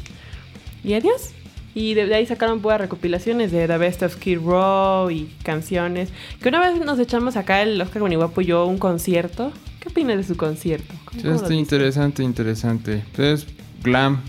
Y 0.83 0.93
adiós. 0.93 1.29
Y 1.73 1.93
de, 1.93 2.05
de 2.05 2.15
ahí 2.15 2.25
sacaron 2.25 2.61
buenas 2.61 2.81
recopilaciones 2.81 3.51
de 3.51 3.65
The 3.67 3.77
Best 3.77 4.03
of 4.03 4.13
Skid 4.13 4.39
Row 4.39 5.09
y 5.09 5.29
canciones. 5.43 6.09
Que 6.41 6.49
una 6.49 6.59
vez 6.59 6.83
nos 6.83 6.99
echamos 6.99 7.37
acá 7.37 7.61
el 7.61 7.79
Oscar 7.81 8.01
Guaniguapo 8.01 8.41
y 8.41 8.45
yo 8.47 8.65
un 8.65 8.77
concierto. 8.77 9.53
¿Qué 9.79 9.87
opinas 9.89 10.17
de 10.17 10.23
su 10.23 10.35
concierto? 10.35 10.93
¿Cómo- 11.05 11.11
Sí, 11.21 11.27
cómo 11.27 11.35
lo 11.35 11.41
está 11.43 11.53
interesante, 11.53 12.23
interesante. 12.23 12.93
Entonces, 13.15 13.47
glam 13.83 14.21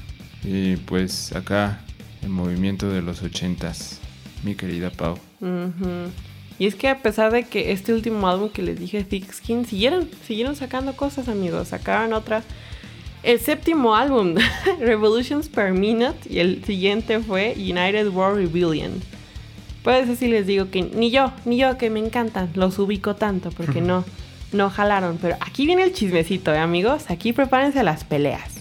y 0.44 0.76
pues 0.76 1.32
acá 1.34 1.80
el 2.22 2.28
movimiento 2.28 2.88
de 2.90 3.02
los 3.02 3.22
ochentas, 3.22 3.98
mi 4.44 4.54
querida 4.54 4.90
Pau. 4.90 5.18
Ujú. 5.40 6.10
Y 6.62 6.66
es 6.66 6.76
que 6.76 6.88
a 6.88 7.02
pesar 7.02 7.32
de 7.32 7.42
que 7.42 7.72
este 7.72 7.92
último 7.92 8.28
álbum 8.28 8.48
que 8.48 8.62
les 8.62 8.78
dije, 8.78 9.02
Thick 9.02 9.32
Skin, 9.32 9.66
siguieron, 9.66 10.08
siguieron 10.24 10.54
sacando 10.54 10.92
cosas, 10.92 11.26
amigos. 11.26 11.66
Sacaron 11.66 12.12
otra. 12.12 12.44
El 13.24 13.40
séptimo 13.40 13.96
álbum, 13.96 14.36
Revolutions 14.78 15.48
per 15.48 15.72
Minute, 15.72 16.20
y 16.30 16.38
el 16.38 16.64
siguiente 16.64 17.18
fue 17.18 17.54
United 17.56 18.10
World 18.10 18.36
Rebellion. 18.36 18.92
Puede 19.82 20.06
ser 20.06 20.16
si 20.16 20.28
les 20.28 20.46
digo 20.46 20.70
que 20.70 20.82
ni 20.82 21.10
yo, 21.10 21.32
ni 21.46 21.56
yo 21.56 21.76
que 21.78 21.90
me 21.90 21.98
encantan, 21.98 22.48
los 22.54 22.78
ubico 22.78 23.16
tanto, 23.16 23.50
porque 23.50 23.80
no, 23.80 24.04
no 24.52 24.70
jalaron. 24.70 25.18
Pero 25.20 25.38
aquí 25.40 25.66
viene 25.66 25.82
el 25.82 25.92
chismecito, 25.92 26.54
¿eh, 26.54 26.58
amigos. 26.58 27.06
Aquí 27.08 27.32
prepárense 27.32 27.80
a 27.80 27.82
las 27.82 28.04
peleas. 28.04 28.60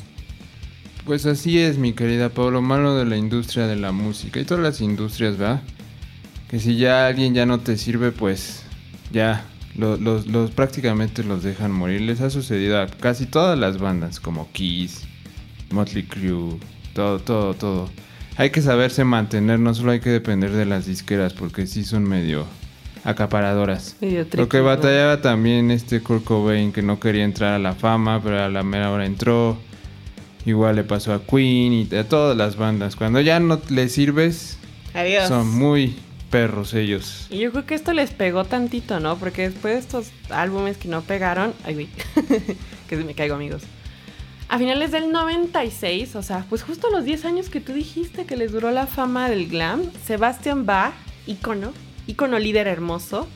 Pues 1.05 1.27
así 1.27 1.59
es, 1.59 1.77
mi 1.77 1.93
querida 1.93 2.29
Pau, 2.29 2.49
lo 2.49 2.63
malo 2.63 2.95
de 2.95 3.05
la 3.05 3.17
industria 3.17 3.67
de 3.67 3.75
la 3.75 3.91
música 3.91 4.39
y 4.39 4.43
todas 4.43 4.63
las 4.63 4.81
industrias, 4.81 5.37
¿verdad? 5.37 5.61
Que 6.51 6.59
si 6.59 6.75
ya 6.77 7.07
alguien 7.07 7.33
ya 7.33 7.45
no 7.45 7.59
te 7.61 7.77
sirve, 7.77 8.11
pues 8.11 8.63
ya 9.11 9.45
lo- 9.77 9.97
los, 9.97 10.27
los 10.27 10.51
prácticamente 10.51 11.23
los 11.23 11.43
dejan 11.43 11.71
morir. 11.71 12.01
Les 12.01 12.19
ha 12.21 12.29
sucedido 12.29 12.79
a 12.81 12.87
casi 12.87 13.25
todas 13.25 13.57
las 13.57 13.77
bandas, 13.79 14.19
como 14.19 14.51
Kiss, 14.51 15.03
Motley 15.71 16.03
Crue, 16.03 16.57
todo, 16.93 17.19
todo, 17.19 17.53
todo. 17.53 17.89
Hay 18.37 18.49
que 18.49 18.61
saberse 18.61 19.03
mantener, 19.05 19.59
no 19.59 19.73
solo 19.73 19.91
hay 19.91 19.99
que 20.01 20.09
depender 20.09 20.51
de 20.51 20.65
las 20.65 20.85
disqueras, 20.85 21.33
porque 21.33 21.67
sí 21.67 21.83
son 21.85 22.03
medio 22.03 22.45
acaparadoras. 23.03 23.95
Medio 24.01 24.25
Lo 24.33 24.47
que 24.49 24.59
batallaba 24.59 25.21
también 25.21 25.71
este 25.71 26.01
Kurt 26.01 26.23
Cobain, 26.23 26.71
que 26.71 26.81
no 26.81 26.99
quería 26.99 27.23
entrar 27.23 27.53
a 27.53 27.59
la 27.59 27.73
fama, 27.73 28.21
pero 28.21 28.43
a 28.43 28.49
la 28.49 28.63
mera 28.63 28.91
hora 28.91 29.05
entró. 29.05 29.57
Igual 30.45 30.75
le 30.77 30.83
pasó 30.83 31.13
a 31.13 31.23
Queen 31.23 31.87
y 31.91 31.95
a 31.95 32.07
todas 32.09 32.35
las 32.35 32.55
bandas. 32.57 32.95
Cuando 32.95 33.21
ya 33.21 33.39
no 33.39 33.61
le 33.69 33.89
sirves, 33.89 34.57
Adiós. 34.93 35.27
son 35.27 35.47
muy 35.47 35.95
perros 36.31 36.73
ellos. 36.73 37.27
Y 37.29 37.37
yo 37.39 37.51
creo 37.51 37.65
que 37.65 37.75
esto 37.75 37.93
les 37.93 38.09
pegó 38.09 38.45
tantito, 38.45 38.99
¿no? 38.99 39.17
Porque 39.17 39.49
después 39.49 39.75
de 39.75 39.79
estos 39.79 40.11
álbumes 40.31 40.77
que 40.77 40.87
no 40.87 41.01
pegaron. 41.01 41.53
Ay, 41.63 41.75
güey. 41.75 41.89
que 42.89 42.97
se 42.97 43.03
me 43.03 43.13
caigo, 43.13 43.35
amigos. 43.35 43.61
A 44.49 44.57
finales 44.57 44.91
del 44.91 45.11
96, 45.11 46.15
o 46.15 46.23
sea, 46.23 46.45
pues 46.49 46.63
justo 46.63 46.89
los 46.89 47.05
10 47.05 47.25
años 47.25 47.49
que 47.49 47.61
tú 47.61 47.73
dijiste 47.73 48.25
que 48.25 48.35
les 48.35 48.51
duró 48.51 48.71
la 48.71 48.87
fama 48.87 49.29
del 49.29 49.47
glam, 49.47 49.83
Sebastian 50.05 50.65
Bach, 50.65 50.93
ícono, 51.27 51.71
ícono 52.07 52.39
líder 52.39 52.67
hermoso, 52.67 53.27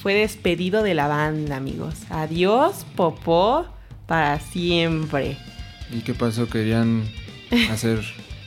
fue 0.00 0.14
despedido 0.14 0.82
de 0.82 0.94
la 0.94 1.08
banda, 1.08 1.56
amigos. 1.56 1.96
Adiós, 2.08 2.86
popó, 2.94 3.66
para 4.06 4.38
siempre. 4.40 5.36
¿Y 5.92 6.00
qué 6.00 6.14
pasó? 6.14 6.48
¿Querían 6.48 7.02
hacer 7.70 8.00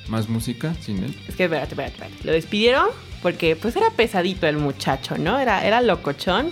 más 0.08 0.28
música 0.28 0.74
sin 0.82 1.04
él? 1.04 1.16
Es 1.28 1.36
que 1.36 1.44
espérate, 1.44 1.74
espérate, 1.74 1.94
espérate. 1.94 2.24
Lo 2.24 2.32
despidieron 2.32 2.88
porque 3.22 3.56
pues 3.56 3.76
era 3.76 3.90
pesadito 3.92 4.48
el 4.48 4.58
muchacho, 4.58 5.18
¿no? 5.18 5.40
Era, 5.40 5.66
era 5.66 5.82
locochón. 5.82 6.52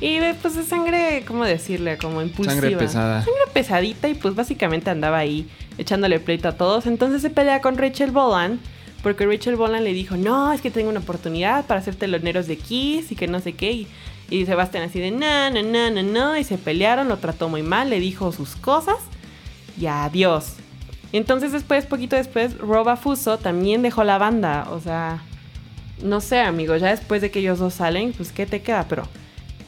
Y 0.00 0.18
de, 0.18 0.34
pues 0.34 0.54
de 0.54 0.62
sangre, 0.62 1.24
¿cómo 1.26 1.44
decirle? 1.44 1.98
Como 1.98 2.22
impulsiva. 2.22 2.60
Sangre 2.60 2.76
pesada. 2.76 3.22
Sangre 3.22 3.42
pesadita 3.52 4.08
y 4.08 4.14
pues 4.14 4.34
básicamente 4.34 4.90
andaba 4.90 5.18
ahí 5.18 5.48
echándole 5.76 6.20
pleito 6.20 6.48
a 6.48 6.52
todos. 6.52 6.86
Entonces 6.86 7.20
se 7.20 7.30
pelea 7.30 7.60
con 7.60 7.76
Rachel 7.76 8.12
Bolan 8.12 8.60
porque 9.02 9.26
Rachel 9.26 9.56
Bolan 9.56 9.84
le 9.84 9.92
dijo, 9.92 10.16
no, 10.16 10.52
es 10.52 10.60
que 10.60 10.70
tengo 10.70 10.88
una 10.88 11.00
oportunidad 11.00 11.66
para 11.66 11.80
hacer 11.80 11.96
teloneros 11.96 12.46
de 12.46 12.56
Kiss 12.56 13.10
y 13.12 13.16
que 13.16 13.26
no 13.26 13.40
sé 13.40 13.54
qué. 13.54 13.72
Y, 13.72 13.88
y 14.30 14.46
Sebastián 14.46 14.84
así 14.84 15.00
de, 15.00 15.10
no, 15.10 15.50
no, 15.50 15.62
no, 15.62 15.90
no, 15.90 16.02
no. 16.02 16.36
Y 16.36 16.44
se 16.44 16.58
pelearon, 16.58 17.08
lo 17.08 17.16
trató 17.18 17.48
muy 17.48 17.62
mal, 17.62 17.90
le 17.90 17.98
dijo 17.98 18.32
sus 18.32 18.54
cosas 18.54 18.98
y 19.80 19.86
adiós. 19.86 20.54
Entonces 21.12 21.52
después, 21.52 21.86
poquito 21.86 22.16
después, 22.16 22.58
Roba 22.58 22.96
Fuso 22.96 23.38
también 23.38 23.82
dejó 23.82 24.04
la 24.04 24.18
banda. 24.18 24.68
O 24.70 24.80
sea, 24.80 25.22
no 26.02 26.20
sé, 26.20 26.40
amigos, 26.40 26.80
ya 26.80 26.88
después 26.88 27.20
de 27.22 27.30
que 27.30 27.40
ellos 27.40 27.58
dos 27.58 27.74
salen, 27.74 28.12
pues 28.12 28.32
¿qué 28.32 28.46
te 28.46 28.62
queda? 28.62 28.86
Pero 28.88 29.04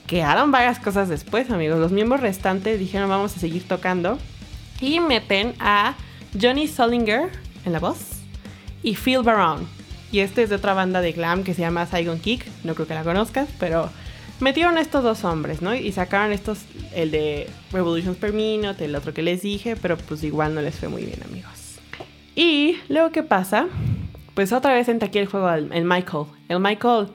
quedaron 0.06 0.50
varias 0.50 0.78
cosas 0.78 1.08
después, 1.08 1.50
amigos. 1.50 1.78
Los 1.78 1.92
miembros 1.92 2.20
restantes 2.20 2.78
dijeron 2.78 3.08
vamos 3.08 3.36
a 3.36 3.40
seguir 3.40 3.66
tocando. 3.66 4.18
Y 4.80 5.00
meten 5.00 5.54
a 5.60 5.94
Johnny 6.40 6.66
Solinger 6.66 7.30
en 7.64 7.72
la 7.72 7.78
voz 7.80 7.98
y 8.82 8.94
Phil 8.94 9.22
Barone. 9.22 9.66
Y 10.12 10.20
este 10.20 10.42
es 10.42 10.50
de 10.50 10.56
otra 10.56 10.74
banda 10.74 11.00
de 11.00 11.12
glam 11.12 11.44
que 11.44 11.54
se 11.54 11.60
llama 11.60 11.86
Saigon 11.86 12.18
Kick. 12.18 12.44
No 12.64 12.74
creo 12.74 12.86
que 12.86 12.94
la 12.94 13.04
conozcas, 13.04 13.48
pero 13.58 13.90
metieron 14.40 14.78
estos 14.78 15.04
dos 15.04 15.24
hombres, 15.24 15.62
¿no? 15.62 15.74
Y 15.74 15.92
sacaron 15.92 16.32
estos, 16.32 16.60
el 16.94 17.10
de 17.10 17.48
Revolutions 17.72 18.16
per 18.16 18.32
Minute, 18.32 18.84
el 18.84 18.96
otro 18.96 19.14
que 19.14 19.22
les 19.22 19.42
dije, 19.42 19.76
pero 19.76 19.96
pues 19.96 20.24
igual 20.24 20.54
no 20.54 20.62
les 20.62 20.74
fue 20.74 20.88
muy 20.88 21.04
bien, 21.04 21.22
amigos. 21.22 21.78
Y 22.34 22.78
luego, 22.88 23.12
¿qué 23.12 23.22
pasa? 23.22 23.68
Pues 24.40 24.54
otra 24.54 24.72
vez 24.72 24.88
entra 24.88 25.08
aquí 25.08 25.18
el 25.18 25.26
juego 25.26 25.50
el, 25.50 25.70
el 25.70 25.84
Michael. 25.84 26.24
El 26.48 26.60
Michael, 26.60 27.08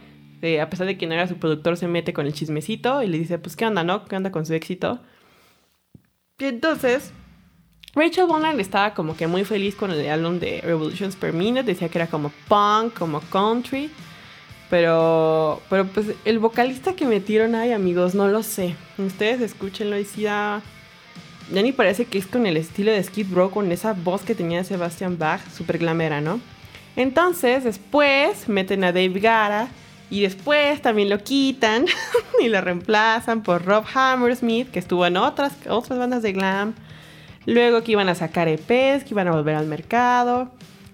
eh, 0.44 0.62
a 0.62 0.70
pesar 0.70 0.86
de 0.86 0.96
que 0.96 1.08
no 1.08 1.16
era 1.16 1.28
su 1.28 1.38
productor, 1.38 1.76
se 1.76 1.88
mete 1.88 2.14
con 2.14 2.28
el 2.28 2.34
chismecito 2.34 3.02
y 3.02 3.08
le 3.08 3.18
dice, 3.18 3.40
pues, 3.40 3.56
¿qué 3.56 3.66
onda, 3.66 3.84
no? 3.84 4.06
¿Qué 4.06 4.16
onda 4.16 4.32
con 4.32 4.46
su 4.46 4.54
éxito? 4.54 5.00
Y 6.38 6.46
entonces, 6.46 7.14
Rachel 7.96 8.28
Bonland 8.28 8.60
estaba 8.60 8.94
como 8.94 9.18
que 9.18 9.26
muy 9.26 9.44
feliz 9.44 9.74
con 9.74 9.90
el 9.90 10.08
álbum 10.08 10.38
de 10.38 10.62
Revolutions 10.62 11.16
per 11.16 11.34
Minute. 11.34 11.64
Decía 11.64 11.90
que 11.90 11.98
era 11.98 12.06
como 12.06 12.32
punk, 12.48 12.94
como 12.94 13.22
country. 13.22 13.90
Pero, 14.70 15.64
pero 15.68 15.88
pues 15.88 16.12
el 16.26 16.38
vocalista 16.38 16.94
que 16.94 17.06
metieron 17.06 17.56
ahí, 17.56 17.72
amigos, 17.72 18.14
no 18.14 18.28
lo 18.28 18.44
sé. 18.44 18.76
Ustedes 19.00 19.42
escúchenlo 19.42 19.98
y 19.98 20.06
sí 20.06 20.26
da... 20.26 20.62
Ya 21.52 21.64
ni 21.64 21.72
parece 21.72 22.06
que 22.06 22.20
es 22.20 22.28
con 22.28 22.46
el 22.46 22.56
estilo 22.56 22.92
de 22.92 23.02
Skid 23.02 23.34
Row, 23.34 23.50
con 23.50 23.72
esa 23.72 23.94
voz 23.94 24.22
que 24.22 24.36
tenía 24.36 24.64
Sebastian 24.64 25.18
Bach, 25.18 25.42
super 25.50 25.80
glamera, 25.80 26.22
¿no? 26.22 26.40
Entonces, 26.96 27.64
después 27.64 28.48
meten 28.48 28.84
a 28.84 28.92
Dave 28.92 29.20
Gara 29.20 29.68
y 30.10 30.22
después 30.22 30.82
también 30.82 31.10
lo 31.10 31.20
quitan 31.20 31.86
y 32.40 32.48
lo 32.48 32.62
reemplazan 32.62 33.44
por 33.44 33.66
Rob 33.66 33.86
Hammersmith, 33.94 34.72
que 34.72 34.80
estuvo 34.80 35.06
en 35.06 35.18
otras, 35.18 35.54
otras 35.70 36.00
bandas 36.00 36.22
de 36.22 36.34
glam. 36.34 36.74
Luego 37.46 37.84
que 37.84 37.92
iban 37.92 38.10
a 38.10 38.16
sacar 38.16 38.48
EPs, 38.48 39.04
que 39.04 39.10
iban 39.12 39.28
a 39.28 39.32
volver 39.32 39.56
al 39.56 39.68
mercado. 39.68 40.52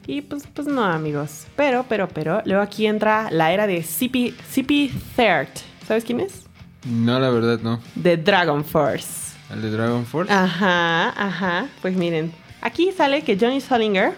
Y 0.07 0.21
pues, 0.21 0.47
pues 0.53 0.67
no, 0.67 0.83
amigos. 0.83 1.45
Pero, 1.55 1.85
pero, 1.87 2.07
pero. 2.09 2.41
Luego 2.45 2.61
aquí 2.61 2.85
entra 2.85 3.29
la 3.31 3.53
era 3.53 3.67
de 3.67 3.83
CP, 3.83 4.33
CP 4.49 4.91
Third. 5.15 5.49
¿Sabes 5.87 6.03
quién 6.03 6.19
es? 6.19 6.45
No, 6.85 7.19
la 7.19 7.29
verdad 7.29 7.59
no. 7.61 7.79
De 7.95 8.17
Dragon 8.17 8.65
Force. 8.65 9.37
¿El 9.53 9.61
de 9.61 9.69
Dragon 9.69 10.05
Force? 10.05 10.33
Ajá, 10.33 11.09
ajá. 11.09 11.67
Pues 11.81 11.95
miren, 11.95 12.33
aquí 12.61 12.91
sale 12.91 13.21
que 13.21 13.37
Johnny 13.39 13.61
Solinger 13.61 14.13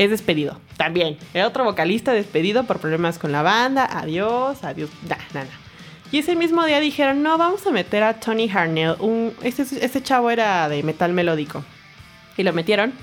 es 0.00 0.08
despedido. 0.08 0.58
También. 0.78 1.18
El 1.34 1.44
otro 1.44 1.62
vocalista 1.64 2.14
despedido 2.14 2.64
por 2.64 2.80
problemas 2.80 3.18
con 3.18 3.32
la 3.32 3.42
banda. 3.42 3.84
Adiós, 3.84 4.64
adiós. 4.64 4.88
Nah, 5.06 5.16
nah, 5.34 5.44
nah. 5.44 5.50
Y 6.10 6.18
ese 6.18 6.36
mismo 6.36 6.64
día 6.64 6.80
dijeron, 6.80 7.22
no, 7.22 7.36
vamos 7.36 7.66
a 7.66 7.70
meter 7.70 8.02
a 8.02 8.18
Tony 8.18 8.48
Harnell. 8.48 8.96
Un, 8.98 9.34
este, 9.42 10.02
chavo 10.02 10.30
era 10.30 10.70
de 10.70 10.82
metal 10.82 11.12
melódico. 11.12 11.62
Y 12.38 12.42
lo 12.42 12.54
metieron. 12.54 12.94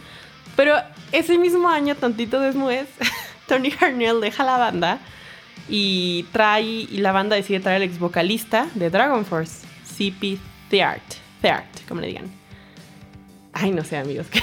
Pero 0.55 0.75
ese 1.11 1.37
mismo 1.37 1.69
año, 1.69 1.93
tantito 1.93 2.39
después, 2.39 2.87
Tony 3.47 3.71
Harnell 3.79 4.19
deja 4.19 4.43
la 4.43 4.57
banda 4.57 4.97
y 5.69 6.25
trae, 6.31 6.63
y 6.63 6.97
la 6.97 7.11
banda 7.11 7.35
decide 7.35 7.59
traer 7.59 7.77
al 7.77 7.83
ex 7.83 7.99
vocalista 7.99 8.67
de 8.73 8.89
Dragon 8.89 9.23
Force, 9.23 9.67
CP 9.85 10.39
Theart, 10.69 11.03
Theart, 11.41 11.87
como 11.87 12.01
le 12.01 12.07
digan. 12.07 12.46
Ay, 13.59 13.71
no 13.71 13.83
sé, 13.83 13.97
amigos, 13.97 14.27
qué, 14.31 14.41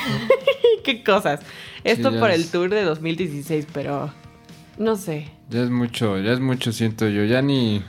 qué 0.83 1.05
cosas. 1.05 1.41
Esto 1.85 2.19
por 2.19 2.31
el 2.31 2.49
tour 2.51 2.71
de 2.71 2.83
2016, 2.83 3.67
pero 3.73 4.13
no 4.77 4.97
sé. 4.97 5.31
Ya 5.51 5.63
es 5.63 5.71
mucho, 5.71 6.19
ya 6.19 6.33
es 6.33 6.41
mucho, 6.41 6.73
siento 6.73 7.09
yo. 7.09 7.25
Ya 7.25 7.41
ni. 7.43 7.83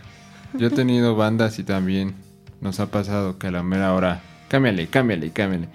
Yo 0.54 0.68
he 0.68 0.70
tenido 0.70 1.16
bandas 1.18 1.58
y 1.58 1.64
también 1.64 2.14
nos 2.62 2.80
ha 2.80 2.92
pasado 2.92 3.40
que 3.40 3.48
a 3.48 3.52
la 3.52 3.64
mera 3.64 3.94
hora. 3.94 4.22
Cámbiale, 4.50 4.88
cámbiale, 4.88 5.32
cámbiale. 5.32 5.68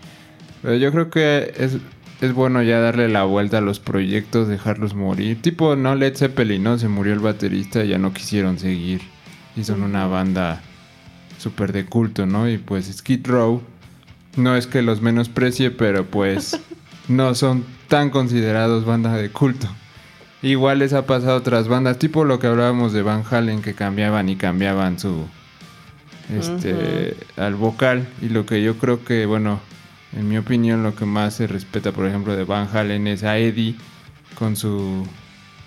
Pero 0.62 0.76
yo 0.76 0.92
creo 0.92 1.11
que 1.11 1.52
es, 1.57 1.78
es 2.21 2.33
bueno 2.33 2.62
ya 2.62 2.78
darle 2.78 3.09
la 3.09 3.25
vuelta 3.25 3.59
a 3.59 3.62
los 3.62 3.80
proyectos, 3.80 4.47
dejarlos 4.47 4.95
morir. 4.95 5.42
Tipo, 5.42 5.75
no 5.75 5.97
Led 5.97 6.16
Zeppelin, 6.16 6.62
¿no? 6.62 6.78
Se 6.78 6.87
murió 6.87 7.12
el 7.12 7.19
baterista 7.19 7.85
y 7.85 7.88
ya 7.88 7.99
no 7.99 8.12
quisieron 8.12 8.59
seguir. 8.59 9.00
Y 9.57 9.64
son 9.64 9.83
una 9.83 10.07
banda 10.07 10.62
súper 11.38 11.73
de 11.73 11.87
culto, 11.87 12.26
¿no? 12.26 12.49
Y 12.49 12.59
pues 12.59 12.87
Skid 12.87 13.26
Row. 13.26 13.62
No 14.37 14.56
es 14.56 14.66
que 14.66 14.82
los 14.82 15.00
menosprecie, 15.00 15.70
pero 15.70 16.06
pues 16.06 16.58
no 17.08 17.34
son 17.34 17.64
tan 17.88 18.10
considerados 18.10 18.84
banda 18.84 19.16
de 19.16 19.30
culto. 19.30 19.68
Igual 20.42 20.78
les 20.78 20.94
ha 20.94 21.04
pasado 21.04 21.32
a 21.32 21.37
otras 21.37 21.68
bandas, 21.68 21.99
tipo 21.99 22.25
lo 22.25 22.38
que 22.38 22.46
hablábamos 22.46 22.92
de 22.92 23.02
Van 23.02 23.25
Halen, 23.28 23.60
que 23.60 23.75
cambiaban 23.75 24.28
y 24.28 24.37
cambiaban 24.37 24.99
su. 24.99 25.26
Este. 26.34 27.16
al 27.37 27.56
vocal. 27.56 28.08
Y 28.22 28.28
lo 28.28 28.46
que 28.46 28.62
yo 28.62 28.78
creo 28.78 29.04
que, 29.04 29.26
bueno, 29.26 29.60
en 30.16 30.28
mi 30.28 30.38
opinión, 30.38 30.82
lo 30.82 30.94
que 30.94 31.04
más 31.04 31.34
se 31.34 31.46
respeta, 31.46 31.92
por 31.92 32.06
ejemplo, 32.06 32.37
de 32.37 32.44
Van 32.44 32.68
Halen 32.72 33.06
es 33.06 33.22
a 33.22 33.37
Eddie 33.37 33.75
con 34.38 34.56
su. 34.56 35.06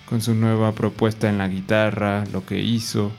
con 0.06 0.20
su 0.20 0.34
nueva 0.34 0.72
propuesta 0.72 1.28
en 1.28 1.38
la 1.38 1.46
guitarra, 1.46 2.24
lo 2.32 2.44
que 2.44 2.58
hizo. 2.60 3.12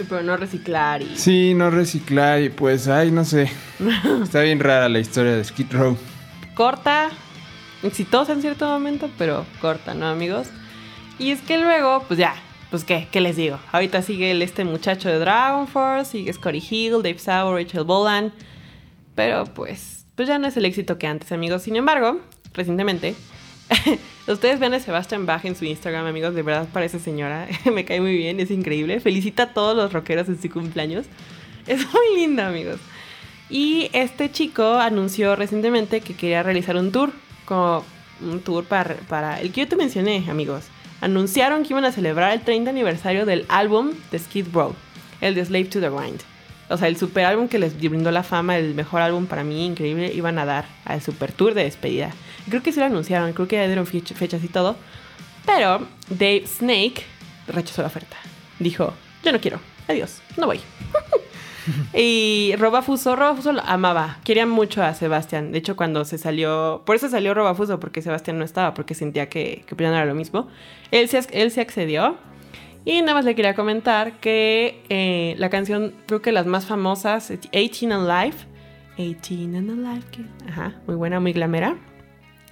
Sí, 0.00 0.06
pero 0.08 0.22
no 0.22 0.34
reciclar 0.38 1.02
y... 1.02 1.14
Sí, 1.14 1.52
no 1.52 1.68
reciclar 1.68 2.40
y 2.40 2.48
pues, 2.48 2.88
ay, 2.88 3.10
no 3.10 3.22
sé. 3.22 3.50
Está 4.22 4.40
bien 4.40 4.58
rara 4.58 4.88
la 4.88 4.98
historia 4.98 5.32
de 5.36 5.44
Skid 5.44 5.70
Row. 5.72 5.94
Corta, 6.54 7.10
exitosa 7.82 8.32
en 8.32 8.40
cierto 8.40 8.66
momento, 8.66 9.10
pero 9.18 9.44
corta, 9.60 9.92
¿no, 9.92 10.06
amigos? 10.06 10.48
Y 11.18 11.32
es 11.32 11.42
que 11.42 11.58
luego, 11.58 12.02
pues 12.08 12.18
ya, 12.18 12.34
pues 12.70 12.84
qué, 12.84 13.08
¿qué 13.12 13.20
les 13.20 13.36
digo? 13.36 13.58
Ahorita 13.72 14.00
sigue 14.00 14.30
el, 14.30 14.40
este 14.40 14.64
muchacho 14.64 15.10
de 15.10 15.18
Dragon 15.18 15.68
Force, 15.68 16.12
sigue 16.12 16.32
Scotty 16.32 16.64
Hill, 16.70 17.02
Dave 17.02 17.18
Sauer, 17.18 17.62
Rachel 17.62 17.84
Bolan, 17.84 18.32
pero 19.14 19.44
pues, 19.44 20.06
pues 20.14 20.28
ya 20.28 20.38
no 20.38 20.46
es 20.46 20.56
el 20.56 20.64
éxito 20.64 20.96
que 20.96 21.08
antes, 21.08 21.30
amigos. 21.30 21.60
Sin 21.60 21.76
embargo, 21.76 22.22
recientemente, 22.54 23.14
ustedes 24.26 24.58
ven 24.58 24.74
a 24.74 24.80
Sebastian 24.80 25.26
Bach 25.26 25.44
en 25.44 25.56
su 25.56 25.64
Instagram, 25.64 26.06
amigos, 26.06 26.34
de 26.34 26.42
verdad 26.42 26.68
parece 26.72 26.98
señora, 26.98 27.46
me 27.72 27.84
cae 27.84 28.00
muy 28.00 28.16
bien, 28.16 28.40
es 28.40 28.50
increíble. 28.50 29.00
Felicita 29.00 29.44
a 29.44 29.52
todos 29.52 29.76
los 29.76 29.92
rockeros 29.92 30.28
en 30.28 30.40
su 30.40 30.50
cumpleaños. 30.50 31.06
Es 31.66 31.80
muy 31.92 32.16
linda, 32.16 32.48
amigos. 32.48 32.80
Y 33.48 33.90
este 33.92 34.30
chico 34.30 34.74
anunció 34.74 35.36
recientemente 35.36 36.00
que 36.00 36.14
quería 36.14 36.42
realizar 36.42 36.76
un 36.76 36.92
tour, 36.92 37.12
como 37.44 37.84
un 38.20 38.40
tour 38.40 38.64
para, 38.64 38.94
para 39.08 39.40
el 39.40 39.52
que 39.52 39.62
yo 39.62 39.68
te 39.68 39.76
mencioné, 39.76 40.24
amigos. 40.30 40.64
Anunciaron 41.00 41.62
que 41.62 41.72
iban 41.72 41.84
a 41.84 41.92
celebrar 41.92 42.32
el 42.32 42.42
30 42.42 42.70
aniversario 42.70 43.26
del 43.26 43.46
álbum 43.48 43.92
de 44.10 44.18
Skid 44.18 44.46
Row, 44.52 44.74
el 45.20 45.34
de 45.34 45.44
Slave 45.44 45.64
to 45.64 45.80
the 45.80 45.88
Grind. 45.88 46.20
O 46.68 46.76
sea, 46.76 46.86
el 46.86 46.96
super 46.96 47.24
álbum 47.24 47.48
que 47.48 47.58
les 47.58 47.76
brindó 47.76 48.12
la 48.12 48.22
fama, 48.22 48.56
el 48.56 48.74
mejor 48.74 49.00
álbum 49.02 49.26
para 49.26 49.42
mí, 49.42 49.66
increíble, 49.66 50.12
iban 50.14 50.38
a 50.38 50.44
dar 50.44 50.66
al 50.84 51.02
super 51.02 51.32
tour 51.32 51.54
de 51.54 51.64
despedida. 51.64 52.12
Creo 52.50 52.62
que 52.62 52.72
sí 52.72 52.78
lo 52.80 52.86
anunciaron, 52.86 53.32
creo 53.32 53.48
que 53.48 53.56
ya 53.56 53.66
dieron 53.66 53.86
fech- 53.86 54.14
fechas 54.14 54.44
y 54.44 54.48
todo. 54.48 54.76
Pero 55.46 55.86
Dave 56.10 56.44
Snake 56.46 57.02
rechazó 57.48 57.80
la 57.82 57.88
oferta. 57.88 58.16
Dijo, 58.58 58.92
yo 59.24 59.32
no 59.32 59.40
quiero, 59.40 59.58
adiós, 59.88 60.20
no 60.36 60.46
voy. 60.46 60.60
y 61.94 62.54
Robafuso, 62.58 63.16
Robafuso 63.16 63.52
lo 63.52 63.62
amaba, 63.62 64.18
quería 64.24 64.46
mucho 64.46 64.82
a 64.82 64.94
Sebastián. 64.94 65.52
De 65.52 65.58
hecho, 65.58 65.76
cuando 65.76 66.04
se 66.04 66.18
salió, 66.18 66.82
por 66.84 66.96
eso 66.96 67.08
salió 67.08 67.34
Robafuso, 67.34 67.80
porque 67.80 68.02
Sebastián 68.02 68.38
no 68.38 68.44
estaba, 68.44 68.74
porque 68.74 68.94
sentía 68.94 69.28
que, 69.28 69.64
que 69.66 69.84
era 69.84 70.04
lo 70.04 70.14
mismo. 70.14 70.48
Él 70.90 71.08
se, 71.08 71.20
él 71.32 71.50
se 71.50 71.60
accedió. 71.60 72.16
Y 72.84 73.00
nada 73.02 73.14
más 73.14 73.24
le 73.26 73.34
quería 73.34 73.54
comentar 73.54 74.20
que 74.20 74.82
eh, 74.88 75.34
la 75.38 75.50
canción, 75.50 75.92
creo 76.06 76.22
que 76.22 76.32
las 76.32 76.46
más 76.46 76.64
famosas, 76.66 77.28
18 77.52 77.94
and 77.94 78.08
Life, 78.08 78.46
18 78.96 79.58
and 79.58 79.70
Alive, 79.86 80.04
que, 80.10 80.22
ajá, 80.50 80.74
muy 80.86 80.96
buena, 80.96 81.20
muy 81.20 81.32
glamera, 81.34 81.76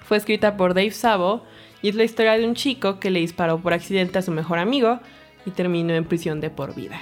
fue 0.08 0.16
escrita 0.16 0.56
por 0.56 0.72
Dave 0.72 0.90
Sabo 0.90 1.44
y 1.82 1.90
es 1.90 1.94
la 1.94 2.02
historia 2.02 2.32
de 2.32 2.46
un 2.46 2.54
chico 2.54 2.98
que 2.98 3.10
le 3.10 3.20
disparó 3.20 3.58
por 3.58 3.74
accidente 3.74 4.18
a 4.18 4.22
su 4.22 4.30
mejor 4.30 4.58
amigo 4.58 5.00
y 5.44 5.50
terminó 5.50 5.92
en 5.92 6.06
prisión 6.06 6.40
de 6.40 6.48
por 6.48 6.74
vida. 6.74 6.98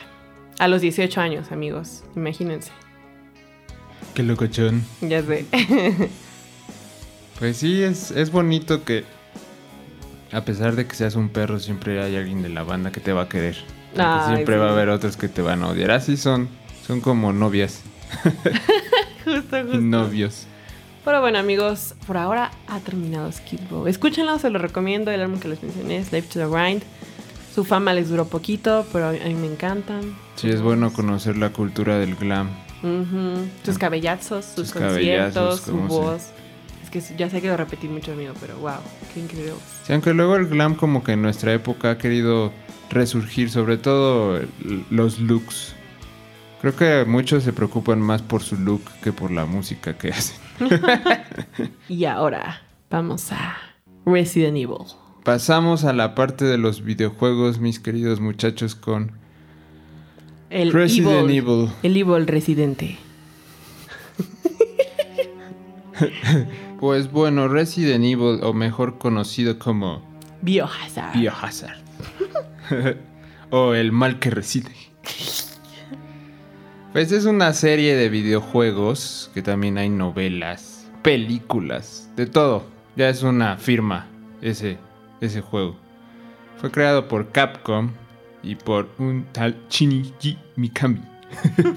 A 0.58 0.66
los 0.66 0.80
18 0.80 1.20
años, 1.20 1.52
amigos, 1.52 2.02
imagínense. 2.16 2.72
Qué 4.14 4.24
locochón. 4.24 4.84
Ya 5.00 5.22
sé. 5.22 5.46
Pues 7.38 7.58
sí, 7.58 7.82
es, 7.82 8.12
es 8.12 8.30
bonito 8.30 8.82
que 8.82 9.04
a 10.32 10.40
pesar 10.46 10.74
de 10.74 10.86
que 10.86 10.94
seas 10.94 11.16
un 11.16 11.28
perro, 11.28 11.58
siempre 11.58 12.02
hay 12.02 12.16
alguien 12.16 12.42
de 12.42 12.48
la 12.48 12.62
banda 12.62 12.90
que 12.92 13.00
te 13.00 13.12
va 13.12 13.24
a 13.24 13.28
querer. 13.28 13.58
Ay, 13.94 14.34
siempre 14.36 14.54
sí. 14.54 14.58
va 14.58 14.70
a 14.70 14.72
haber 14.72 14.88
otros 14.88 15.18
que 15.18 15.28
te 15.28 15.42
van 15.42 15.62
a 15.62 15.68
odiar. 15.68 15.90
Así 15.90 16.16
son. 16.16 16.48
Son 16.86 17.02
como 17.02 17.34
novias 17.34 17.82
justo, 19.24 19.62
justo. 19.64 19.80
novios. 19.82 20.46
Pero 21.06 21.20
bueno, 21.20 21.38
amigos, 21.38 21.94
por 22.04 22.16
ahora 22.16 22.50
ha 22.66 22.80
terminado 22.80 23.30
Skid 23.30 23.60
Row. 23.70 23.86
Escúchenlo, 23.86 24.40
se 24.40 24.50
lo 24.50 24.58
recomiendo. 24.58 25.12
El 25.12 25.20
álbum 25.20 25.38
que 25.38 25.46
les 25.46 25.62
mencioné, 25.62 26.02
Slave 26.02 26.24
to 26.24 26.40
the 26.40 26.46
Grind. 26.46 26.82
Su 27.54 27.64
fama 27.64 27.94
les 27.94 28.08
duró 28.08 28.26
poquito, 28.26 28.84
pero 28.92 29.10
a 29.10 29.12
mí 29.12 29.34
me 29.34 29.46
encantan. 29.46 30.16
Sí, 30.34 30.50
es 30.50 30.60
bueno 30.60 30.92
conocer 30.92 31.36
la 31.36 31.50
cultura 31.50 31.96
del 32.00 32.16
glam. 32.16 32.48
Ujú. 32.82 33.46
Sus 33.64 33.78
cabellazos, 33.78 34.46
sus, 34.46 34.54
Sus 34.68 34.72
conciertos, 34.72 35.60
cabellazos, 35.60 35.60
su 35.60 35.76
voz. 35.76 36.22
Es 36.82 36.90
que 36.90 37.00
ya 37.16 37.30
sé 37.30 37.40
que 37.40 37.46
lo 37.46 37.56
repetí 37.56 37.86
mucho, 37.86 38.10
amigo, 38.10 38.34
pero 38.40 38.56
wow, 38.56 38.80
qué 39.14 39.20
increíble. 39.20 39.52
Sí, 39.84 39.92
aunque 39.92 40.12
luego 40.12 40.34
el 40.34 40.48
glam 40.48 40.74
como 40.74 41.04
que 41.04 41.12
en 41.12 41.22
nuestra 41.22 41.52
época 41.52 41.92
ha 41.92 41.98
querido 41.98 42.50
resurgir, 42.90 43.48
sobre 43.48 43.78
todo 43.78 44.40
los 44.90 45.20
looks. 45.20 45.75
Creo 46.60 46.74
que 46.74 47.04
muchos 47.06 47.44
se 47.44 47.52
preocupan 47.52 48.00
más 48.00 48.22
por 48.22 48.42
su 48.42 48.56
look 48.56 48.82
que 49.02 49.12
por 49.12 49.30
la 49.30 49.44
música 49.46 49.96
que 49.96 50.08
hacen. 50.08 50.36
Y 51.88 52.04
ahora 52.06 52.62
vamos 52.90 53.30
a 53.32 53.56
Resident 54.04 54.56
Evil. 54.56 54.86
Pasamos 55.24 55.84
a 55.84 55.92
la 55.92 56.14
parte 56.14 56.44
de 56.44 56.58
los 56.58 56.82
videojuegos, 56.82 57.58
mis 57.58 57.80
queridos 57.80 58.20
muchachos, 58.20 58.74
con 58.74 59.12
El 60.50 60.72
Resident 60.72 61.28
Evil, 61.28 61.36
Evil. 61.36 61.70
El 61.82 61.96
Evil 61.96 62.26
Residente. 62.26 62.98
Pues 66.78 67.10
bueno, 67.10 67.48
Resident 67.48 68.04
Evil, 68.04 68.40
o 68.42 68.52
mejor 68.52 68.98
conocido 68.98 69.58
como 69.58 70.02
Biohazard. 70.42 71.18
Biohazard. 71.18 71.78
o 73.50 73.72
El 73.72 73.92
mal 73.92 74.18
que 74.18 74.30
reside. 74.30 74.72
Pues 76.96 77.12
es 77.12 77.26
una 77.26 77.52
serie 77.52 77.94
de 77.94 78.08
videojuegos 78.08 79.30
que 79.34 79.42
también 79.42 79.76
hay 79.76 79.90
novelas, 79.90 80.90
películas, 81.02 82.10
de 82.16 82.24
todo. 82.24 82.64
Ya 82.96 83.10
es 83.10 83.22
una 83.22 83.58
firma 83.58 84.06
ese, 84.40 84.78
ese 85.20 85.42
juego. 85.42 85.76
Fue 86.56 86.70
creado 86.70 87.06
por 87.06 87.32
Capcom 87.32 87.90
y 88.42 88.54
por 88.54 88.88
un 88.96 89.26
tal 89.32 89.54
Shinji 89.68 90.38
Mikami. 90.56 91.02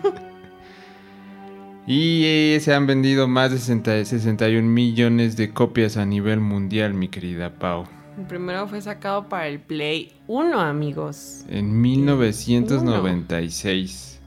y 1.85 2.23
eh, 2.23 2.57
se 2.61 2.73
han 2.73 2.87
vendido 2.87 3.27
más 3.27 3.51
de 3.51 3.57
60 3.57 4.05
61 4.05 4.69
millones 4.69 5.35
de 5.35 5.51
copias 5.51 5.97
a 5.97 6.05
nivel 6.05 6.39
mundial, 6.39 6.93
mi 6.93 7.09
querida 7.09 7.59
Pau. 7.59 7.83
El 8.17 8.25
primero 8.25 8.69
fue 8.69 8.79
sacado 8.79 9.27
para 9.27 9.49
el 9.49 9.59
Play 9.59 10.13
1, 10.27 10.61
amigos. 10.61 11.43
En 11.49 11.81
1996. 11.81 14.18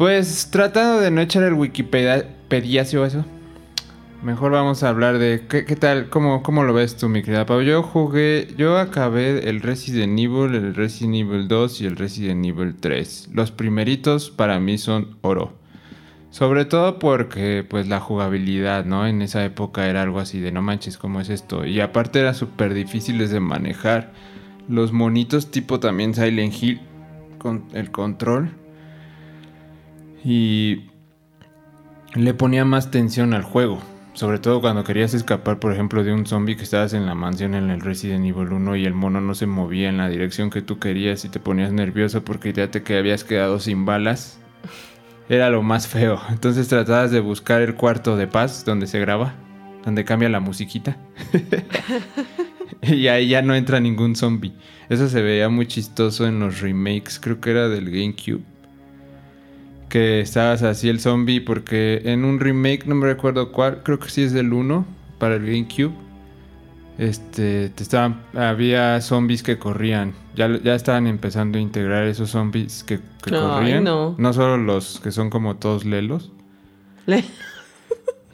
Pues 0.00 0.48
tratando 0.50 0.98
de 0.98 1.10
no 1.10 1.20
echar 1.20 1.42
el 1.42 1.52
Wikipedia 1.52 2.26
pediacio 2.48 3.04
eso. 3.04 3.22
Mejor 4.22 4.50
vamos 4.50 4.82
a 4.82 4.88
hablar 4.88 5.18
de 5.18 5.42
qué, 5.46 5.76
tal, 5.76 6.08
cómo, 6.08 6.42
cómo 6.42 6.64
lo 6.64 6.72
ves 6.72 6.96
tú, 6.96 7.10
mi 7.10 7.22
querida 7.22 7.44
Pau. 7.44 7.60
Yo 7.60 7.82
jugué, 7.82 8.48
yo 8.56 8.78
acabé 8.78 9.46
el 9.50 9.60
Resident 9.60 10.18
Evil, 10.18 10.54
el 10.54 10.74
Resident 10.74 11.16
Evil 11.16 11.48
2 11.48 11.82
y 11.82 11.84
el 11.84 11.96
Resident 11.96 12.46
Evil 12.46 12.76
3. 12.80 13.28
Los 13.34 13.50
primeritos 13.50 14.30
para 14.30 14.58
mí 14.58 14.78
son 14.78 15.18
oro. 15.20 15.52
Sobre 16.30 16.64
todo 16.64 16.98
porque 16.98 17.62
pues 17.68 17.86
la 17.86 18.00
jugabilidad, 18.00 18.86
¿no? 18.86 19.06
En 19.06 19.20
esa 19.20 19.44
época 19.44 19.86
era 19.86 20.00
algo 20.00 20.18
así 20.18 20.40
de 20.40 20.50
no 20.50 20.62
manches, 20.62 20.96
¿cómo 20.96 21.20
es 21.20 21.28
esto? 21.28 21.66
Y 21.66 21.78
aparte 21.80 22.20
era 22.20 22.32
súper 22.32 22.72
difíciles 22.72 23.28
de 23.28 23.40
manejar. 23.40 24.14
Los 24.66 24.92
monitos 24.92 25.50
tipo 25.50 25.78
también 25.78 26.14
Silent 26.14 26.54
Hill 26.54 26.80
con 27.36 27.66
el 27.74 27.90
control. 27.90 28.59
Y 30.24 30.90
le 32.14 32.34
ponía 32.34 32.64
más 32.64 32.90
tensión 32.90 33.34
al 33.34 33.42
juego. 33.42 33.80
Sobre 34.12 34.38
todo 34.38 34.60
cuando 34.60 34.82
querías 34.82 35.14
escapar, 35.14 35.60
por 35.60 35.72
ejemplo, 35.72 36.02
de 36.02 36.12
un 36.12 36.26
zombie 36.26 36.56
que 36.56 36.64
estabas 36.64 36.92
en 36.94 37.06
la 37.06 37.14
mansión 37.14 37.54
en 37.54 37.70
el 37.70 37.80
Resident 37.80 38.24
Evil 38.24 38.52
1 38.52 38.76
y 38.76 38.84
el 38.84 38.92
mono 38.92 39.20
no 39.20 39.34
se 39.34 39.46
movía 39.46 39.88
en 39.88 39.98
la 39.98 40.08
dirección 40.08 40.50
que 40.50 40.62
tú 40.62 40.78
querías 40.78 41.24
y 41.24 41.28
te 41.28 41.38
ponías 41.38 41.72
nervioso 41.72 42.24
porque 42.24 42.52
ya 42.52 42.70
que 42.70 42.98
habías 42.98 43.22
quedado 43.22 43.60
sin 43.60 43.84
balas. 43.84 44.40
Era 45.28 45.48
lo 45.48 45.62
más 45.62 45.86
feo. 45.86 46.20
Entonces 46.28 46.66
tratabas 46.66 47.12
de 47.12 47.20
buscar 47.20 47.62
el 47.62 47.76
cuarto 47.76 48.16
de 48.16 48.26
paz 48.26 48.64
donde 48.64 48.88
se 48.88 48.98
graba, 48.98 49.34
donde 49.84 50.04
cambia 50.04 50.28
la 50.28 50.40
musiquita. 50.40 50.96
y 52.82 53.06
ahí 53.06 53.28
ya 53.28 53.42
no 53.42 53.54
entra 53.54 53.78
ningún 53.78 54.16
zombie. 54.16 54.52
Eso 54.88 55.08
se 55.08 55.22
veía 55.22 55.48
muy 55.48 55.66
chistoso 55.66 56.26
en 56.26 56.40
los 56.40 56.60
remakes, 56.60 57.20
creo 57.20 57.40
que 57.40 57.52
era 57.52 57.68
del 57.68 57.90
GameCube. 57.90 58.42
Que 59.90 60.20
estabas 60.20 60.62
así 60.62 60.88
el 60.88 61.00
zombie 61.00 61.40
porque 61.42 62.00
en 62.04 62.24
un 62.24 62.40
remake, 62.40 62.86
no 62.86 62.94
me 62.94 63.06
recuerdo 63.06 63.52
cuál, 63.52 63.82
creo 63.82 63.98
que 63.98 64.08
sí 64.08 64.22
es 64.22 64.32
del 64.32 64.52
1 64.54 64.86
para 65.18 65.34
el 65.34 65.42
GameCube. 65.44 65.92
Este, 66.98 67.70
te 67.70 67.82
estaban, 67.82 68.20
había 68.34 69.00
zombies 69.00 69.42
que 69.42 69.58
corrían. 69.58 70.12
Ya, 70.36 70.48
ya 70.62 70.74
estaban 70.74 71.06
empezando 71.06 71.58
a 71.58 71.60
integrar 71.60 72.04
esos 72.04 72.30
zombies 72.30 72.84
que, 72.84 72.98
que 73.24 73.34
Ay, 73.34 73.40
corrían. 73.40 73.84
no. 73.84 74.14
no 74.18 74.32
solo 74.32 74.56
los 74.58 75.00
que 75.00 75.10
son 75.10 75.28
como 75.30 75.56
todos 75.56 75.84
lelos. 75.84 76.30
Le- 77.06 77.24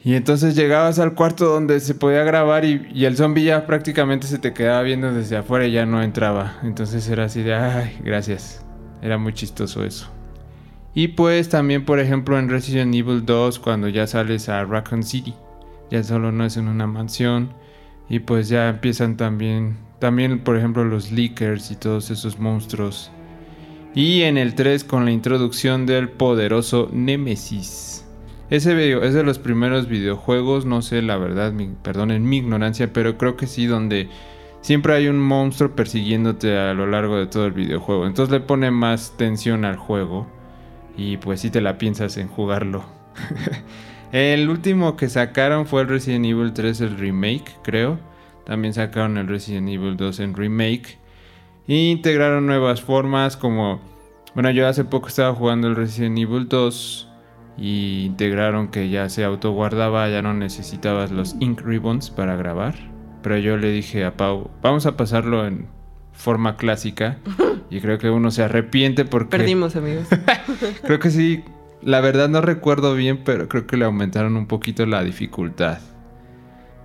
Y 0.03 0.15
entonces 0.15 0.55
llegabas 0.55 0.99
al 0.99 1.15
cuarto 1.15 1.45
donde 1.45 1.81
se 1.81 1.93
podía 1.93 2.23
grabar 2.23 2.63
y, 2.63 2.87
y 2.93 3.03
el 3.05 3.17
zombie 3.17 3.43
ya 3.43 3.65
prácticamente 3.65 4.25
se 4.27 4.37
te 4.39 4.53
quedaba 4.53 4.81
viendo 4.83 5.11
desde 5.13 5.35
afuera 5.35 5.65
y 5.65 5.71
ya 5.73 5.85
no 5.85 6.01
entraba. 6.01 6.59
Entonces 6.63 7.09
era 7.09 7.25
así 7.25 7.41
de, 7.43 7.53
ay, 7.55 7.97
gracias. 8.05 8.63
Era 9.01 9.17
muy 9.17 9.33
chistoso 9.33 9.83
eso. 9.83 10.09
Y 10.97 11.09
pues 11.09 11.47
también, 11.47 11.85
por 11.85 11.99
ejemplo, 11.99 12.39
en 12.39 12.49
Resident 12.49 12.95
Evil 12.95 13.23
2, 13.23 13.59
cuando 13.59 13.87
ya 13.87 14.07
sales 14.07 14.49
a 14.49 14.65
Raccoon 14.65 15.03
City, 15.03 15.35
ya 15.91 16.01
solo 16.01 16.31
no 16.31 16.43
es 16.43 16.57
en 16.57 16.67
una 16.67 16.87
mansión. 16.87 17.53
Y 18.09 18.17
pues 18.17 18.49
ya 18.49 18.67
empiezan 18.67 19.15
también, 19.15 19.77
también 19.99 20.39
por 20.39 20.57
ejemplo, 20.57 20.83
los 20.83 21.11
leakers 21.11 21.69
y 21.69 21.75
todos 21.75 22.09
esos 22.09 22.39
monstruos. 22.39 23.11
Y 23.93 24.23
en 24.23 24.39
el 24.39 24.55
3 24.55 24.83
con 24.85 25.05
la 25.05 25.11
introducción 25.11 25.85
del 25.85 26.09
poderoso 26.09 26.89
Nemesis. 26.91 28.03
Ese 28.49 28.73
video 28.73 29.03
es 29.03 29.13
de 29.13 29.21
los 29.21 29.37
primeros 29.37 29.87
videojuegos, 29.87 30.65
no 30.65 30.81
sé 30.81 31.03
la 31.03 31.17
verdad, 31.17 31.51
mi, 31.51 31.67
perdonen 31.67 32.27
mi 32.27 32.37
ignorancia, 32.37 32.91
pero 32.91 33.19
creo 33.19 33.37
que 33.37 33.45
sí, 33.45 33.67
donde 33.67 34.09
siempre 34.61 34.95
hay 34.95 35.09
un 35.09 35.19
monstruo 35.19 35.75
persiguiéndote 35.75 36.57
a 36.57 36.73
lo 36.73 36.87
largo 36.87 37.17
de 37.17 37.27
todo 37.27 37.45
el 37.45 37.53
videojuego. 37.53 38.07
Entonces 38.07 38.33
le 38.33 38.39
pone 38.39 38.71
más 38.71 39.13
tensión 39.15 39.63
al 39.63 39.75
juego 39.75 40.35
y 40.97 41.17
pues 41.17 41.39
sí 41.39 41.49
te 41.51 41.61
la 41.61 41.77
piensas 41.77 42.17
en 42.17 42.27
jugarlo. 42.27 42.83
el 44.11 44.49
último 44.49 44.97
que 44.97 45.07
sacaron 45.07 45.67
fue 45.67 45.83
el 45.83 45.87
Resident 45.87 46.25
Evil 46.25 46.53
3, 46.53 46.81
el 46.81 46.97
remake, 46.97 47.55
creo. 47.63 47.99
También 48.45 48.73
sacaron 48.73 49.17
el 49.17 49.27
Resident 49.27 49.69
Evil 49.69 49.95
2 49.95 50.19
en 50.21 50.33
remake. 50.33 50.97
E 51.67 51.75
integraron 51.75 52.47
nuevas 52.47 52.81
formas 52.81 53.37
como... 53.37 53.79
Bueno, 54.33 54.51
yo 54.51 54.67
hace 54.67 54.83
poco 54.83 55.07
estaba 55.07 55.33
jugando 55.33 55.67
el 55.67 55.75
Resident 55.75 56.17
Evil 56.17 56.47
2 56.47 57.09
y 57.57 58.05
integraron 58.05 58.69
que 58.69 58.89
ya 58.89 59.09
se 59.09 59.23
autoguardaba, 59.23 60.07
ya 60.09 60.21
no 60.21 60.33
necesitabas 60.33 61.11
los 61.11 61.35
ink 61.39 61.61
ribbons 61.61 62.09
para 62.09 62.35
grabar. 62.35 62.75
Pero 63.21 63.37
yo 63.37 63.57
le 63.57 63.71
dije 63.71 64.05
a 64.05 64.15
Pau, 64.15 64.49
vamos 64.61 64.85
a 64.85 64.95
pasarlo 64.95 65.45
en 65.45 65.67
forma 66.13 66.55
clásica. 66.55 67.17
Y 67.69 67.79
creo 67.81 67.97
que 67.97 68.09
uno 68.09 68.31
se 68.31 68.43
arrepiente 68.43 69.03
porque... 69.05 69.37
Perdimos, 69.37 69.75
amigos. 69.75 70.07
creo 70.83 70.99
que 70.99 71.09
sí, 71.11 71.43
la 71.81 71.99
verdad 72.01 72.29
no 72.29 72.41
recuerdo 72.41 72.95
bien, 72.95 73.21
pero 73.25 73.49
creo 73.49 73.67
que 73.67 73.75
le 73.77 73.85
aumentaron 73.85 74.37
un 74.37 74.47
poquito 74.47 74.85
la 74.85 75.03
dificultad 75.03 75.79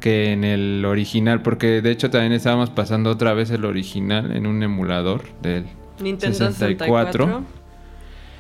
que 0.00 0.32
en 0.32 0.42
el 0.42 0.84
original, 0.84 1.42
porque 1.42 1.80
de 1.80 1.92
hecho 1.92 2.10
también 2.10 2.32
estábamos 2.32 2.70
pasando 2.70 3.10
otra 3.10 3.34
vez 3.34 3.50
el 3.52 3.64
original 3.64 4.34
en 4.34 4.48
un 4.48 4.60
emulador 4.64 5.22
del 5.42 5.66
Nintendo 6.00 6.36
64. 6.36 7.12
64. 7.26 7.44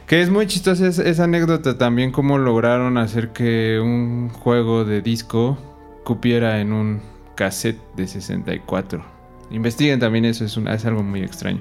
Que 0.08 0.20
es 0.20 0.28
muy 0.30 0.48
chistosa 0.48 0.88
esa, 0.88 1.04
esa 1.04 1.24
anécdota 1.24 1.78
también, 1.78 2.10
cómo 2.10 2.36
lograron 2.36 2.98
hacer 2.98 3.28
que 3.28 3.78
un 3.80 4.28
juego 4.30 4.84
de 4.84 5.02
disco 5.02 5.56
cupiera 6.02 6.60
en 6.60 6.72
un 6.72 7.00
cassette 7.36 7.78
de 7.94 8.08
64. 8.08 9.04
Investiguen 9.52 10.00
también 10.00 10.24
eso, 10.24 10.44
es, 10.44 10.56
un- 10.56 10.66
es 10.66 10.84
algo 10.84 11.04
muy 11.04 11.22
extraño. 11.22 11.60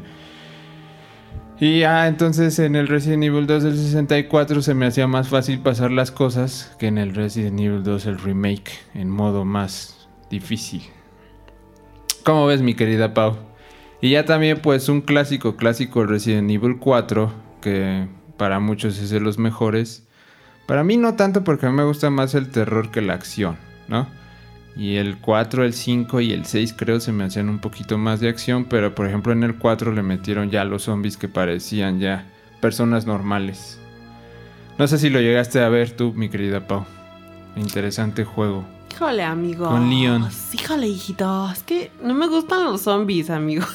Y 1.61 1.83
ah, 1.83 2.07
entonces 2.07 2.57
en 2.57 2.75
el 2.75 2.87
Resident 2.87 3.23
Evil 3.23 3.45
2 3.45 3.61
del 3.61 3.77
64 3.77 4.63
se 4.63 4.73
me 4.73 4.87
hacía 4.87 5.05
más 5.05 5.29
fácil 5.29 5.59
pasar 5.59 5.91
las 5.91 6.09
cosas 6.09 6.75
que 6.79 6.87
en 6.87 6.97
el 6.97 7.13
Resident 7.13 7.59
Evil 7.59 7.83
2 7.83 8.07
el 8.07 8.17
remake, 8.17 8.71
en 8.95 9.11
modo 9.11 9.45
más 9.45 10.09
difícil. 10.31 10.81
¿Cómo 12.23 12.47
ves 12.47 12.63
mi 12.63 12.73
querida 12.73 13.13
Pau? 13.13 13.37
Y 14.01 14.09
ya 14.09 14.25
también 14.25 14.57
pues 14.59 14.89
un 14.89 15.01
clásico, 15.01 15.55
clásico 15.55 16.03
Resident 16.03 16.49
Evil 16.49 16.79
4, 16.79 17.31
que 17.61 18.07
para 18.37 18.59
muchos 18.59 18.97
es 18.97 19.11
de 19.11 19.19
los 19.19 19.37
mejores. 19.37 20.07
Para 20.65 20.83
mí 20.83 20.97
no 20.97 21.13
tanto 21.13 21.43
porque 21.43 21.67
a 21.67 21.69
mí 21.69 21.75
me 21.75 21.83
gusta 21.83 22.09
más 22.09 22.33
el 22.33 22.49
terror 22.49 22.89
que 22.89 23.01
la 23.01 23.13
acción, 23.13 23.55
¿no? 23.87 24.07
Y 24.75 24.95
el 24.95 25.17
4, 25.17 25.65
el 25.65 25.73
5 25.73 26.21
y 26.21 26.31
el 26.31 26.45
6 26.45 26.73
creo 26.77 26.99
se 26.99 27.11
me 27.11 27.25
hacían 27.25 27.49
un 27.49 27.59
poquito 27.59 27.97
más 27.97 28.19
de 28.19 28.29
acción, 28.29 28.65
pero 28.65 28.95
por 28.95 29.07
ejemplo 29.07 29.33
en 29.33 29.43
el 29.43 29.57
4 29.57 29.91
le 29.91 30.01
metieron 30.01 30.49
ya 30.49 30.63
los 30.63 30.83
zombies 30.83 31.17
que 31.17 31.27
parecían 31.27 31.99
ya 31.99 32.25
personas 32.61 33.05
normales. 33.05 33.79
No 34.77 34.87
sé 34.87 34.97
si 34.97 35.09
lo 35.09 35.19
llegaste 35.19 35.61
a 35.61 35.69
ver 35.69 35.91
tú, 35.91 36.13
mi 36.13 36.29
querida 36.29 36.67
Pau. 36.67 36.85
Interesante 37.55 38.23
juego. 38.23 38.65
Híjole, 38.91 39.23
amigo. 39.23 39.67
Con 39.67 39.89
Leon. 39.89 40.29
Híjole, 40.53 40.87
hijito. 40.87 41.49
Es 41.51 41.63
que 41.63 41.91
no 42.01 42.13
me 42.13 42.27
gustan 42.27 42.63
los 42.63 42.81
zombies, 42.81 43.29
amigo. 43.29 43.65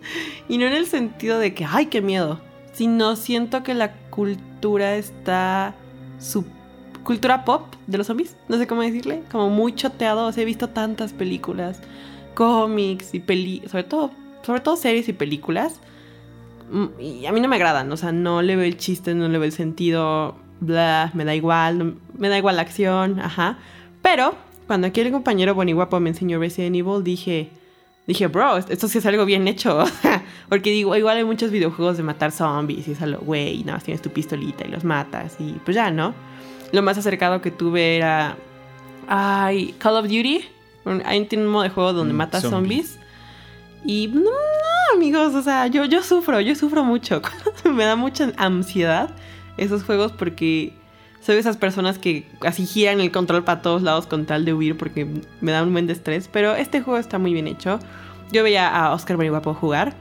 y 0.48 0.58
no 0.58 0.66
en 0.66 0.72
el 0.72 0.86
sentido 0.86 1.38
de 1.38 1.54
que, 1.54 1.64
ay, 1.64 1.86
qué 1.86 2.00
miedo. 2.00 2.40
Sino 2.72 3.16
siento 3.16 3.62
que 3.62 3.74
la 3.74 3.92
cultura 4.10 4.96
está. 4.96 5.74
Su 6.18 6.44
cultura 7.06 7.44
pop 7.44 7.74
de 7.86 7.98
los 7.98 8.08
zombies. 8.08 8.36
No 8.48 8.58
sé 8.58 8.66
cómo 8.66 8.82
decirle. 8.82 9.22
Como 9.30 9.48
muy 9.48 9.74
choteado. 9.74 10.28
He 10.36 10.44
visto 10.44 10.68
tantas 10.68 11.12
películas, 11.12 11.80
cómics 12.34 13.14
y 13.14 13.20
peli. 13.20 13.62
Sobre 13.70 13.84
todo, 13.84 14.10
sobre 14.42 14.60
todo 14.60 14.76
series 14.76 15.08
y 15.08 15.12
películas. 15.12 15.80
Mm, 16.70 17.00
Y 17.00 17.26
a 17.26 17.32
mí 17.32 17.40
no 17.40 17.48
me 17.48 17.56
agradan. 17.56 17.90
O 17.92 17.96
sea, 17.96 18.10
no 18.10 18.42
le 18.42 18.56
veo 18.56 18.64
el 18.66 18.76
chiste, 18.76 19.14
no 19.14 19.28
le 19.28 19.38
veo 19.38 19.46
el 19.46 19.52
sentido. 19.52 20.34
Bla, 20.58 21.10
me 21.14 21.24
da 21.24 21.34
igual. 21.34 21.94
me 22.18 22.28
da 22.28 22.36
igual 22.36 22.56
la 22.56 22.62
acción. 22.62 23.20
Ajá. 23.20 23.58
Pero 24.02 24.34
cuando 24.66 24.88
aquí 24.88 25.00
el 25.00 25.12
compañero 25.12 25.54
Bonnie 25.54 25.74
Guapo 25.74 26.00
me 26.00 26.10
enseñó 26.10 26.40
Resident 26.40 26.74
Evil, 26.74 27.04
dije, 27.04 27.50
dije, 28.08 28.26
bro, 28.26 28.56
esto 28.56 28.88
sí 28.88 28.98
es 28.98 29.06
algo 29.06 29.24
bien 29.24 29.46
hecho. 29.46 29.84
Porque 30.48 30.70
digo, 30.70 30.96
igual 30.96 31.18
hay 31.18 31.24
muchos 31.24 31.52
videojuegos 31.52 31.96
de 31.96 32.02
matar 32.02 32.32
zombies 32.32 32.88
y 32.88 32.92
es 32.92 33.02
algo, 33.02 33.22
güey, 33.24 33.60
nada 33.60 33.74
más 33.74 33.84
tienes 33.84 34.02
tu 34.02 34.10
pistolita 34.10 34.66
y 34.66 34.70
los 34.70 34.82
matas 34.82 35.36
y 35.38 35.52
pues 35.64 35.76
ya, 35.76 35.90
¿no? 35.92 36.14
Lo 36.72 36.82
más 36.82 36.98
acercado 36.98 37.40
que 37.40 37.50
tuve 37.50 37.96
era, 37.96 38.36
ay, 39.08 39.74
Call 39.78 39.96
of 39.96 40.04
Duty. 40.04 40.44
Ahí 41.04 41.24
tiene 41.26 41.44
un 41.44 41.50
modo 41.50 41.62
de 41.64 41.70
juego 41.70 41.92
donde 41.92 42.12
Mm, 42.14 42.16
matas 42.16 42.42
zombie. 42.42 42.82
zombies. 42.82 42.98
Y 43.84 44.08
no, 44.08 44.20
no, 44.22 44.30
amigos, 44.94 45.34
o 45.34 45.42
sea, 45.42 45.66
yo, 45.68 45.84
yo 45.84 46.02
sufro, 46.02 46.40
yo 46.40 46.54
sufro 46.54 46.84
mucho. 46.84 47.22
me 47.64 47.84
da 47.84 47.96
mucha 47.96 48.32
ansiedad 48.36 49.10
esos 49.56 49.84
juegos 49.84 50.12
porque 50.12 50.72
soy 51.20 51.34
de 51.36 51.40
esas 51.40 51.56
personas 51.56 51.98
que 51.98 52.26
así 52.42 52.66
giran 52.66 53.00
el 53.00 53.10
control 53.10 53.42
para 53.44 53.62
todos 53.62 53.82
lados 53.82 54.06
con 54.06 54.26
tal 54.26 54.44
de 54.44 54.54
huir 54.54 54.76
porque 54.76 55.06
me 55.40 55.52
da 55.52 55.62
un 55.62 55.72
buen 55.72 55.86
de 55.86 55.92
estrés. 55.92 56.28
Pero 56.32 56.54
este 56.54 56.80
juego 56.80 56.98
está 56.98 57.18
muy 57.18 57.32
bien 57.32 57.46
hecho. 57.48 57.78
Yo 58.32 58.42
veía 58.42 58.68
a 58.68 58.92
Oscar 58.92 59.16
Guapo 59.16 59.54
jugar. 59.54 59.94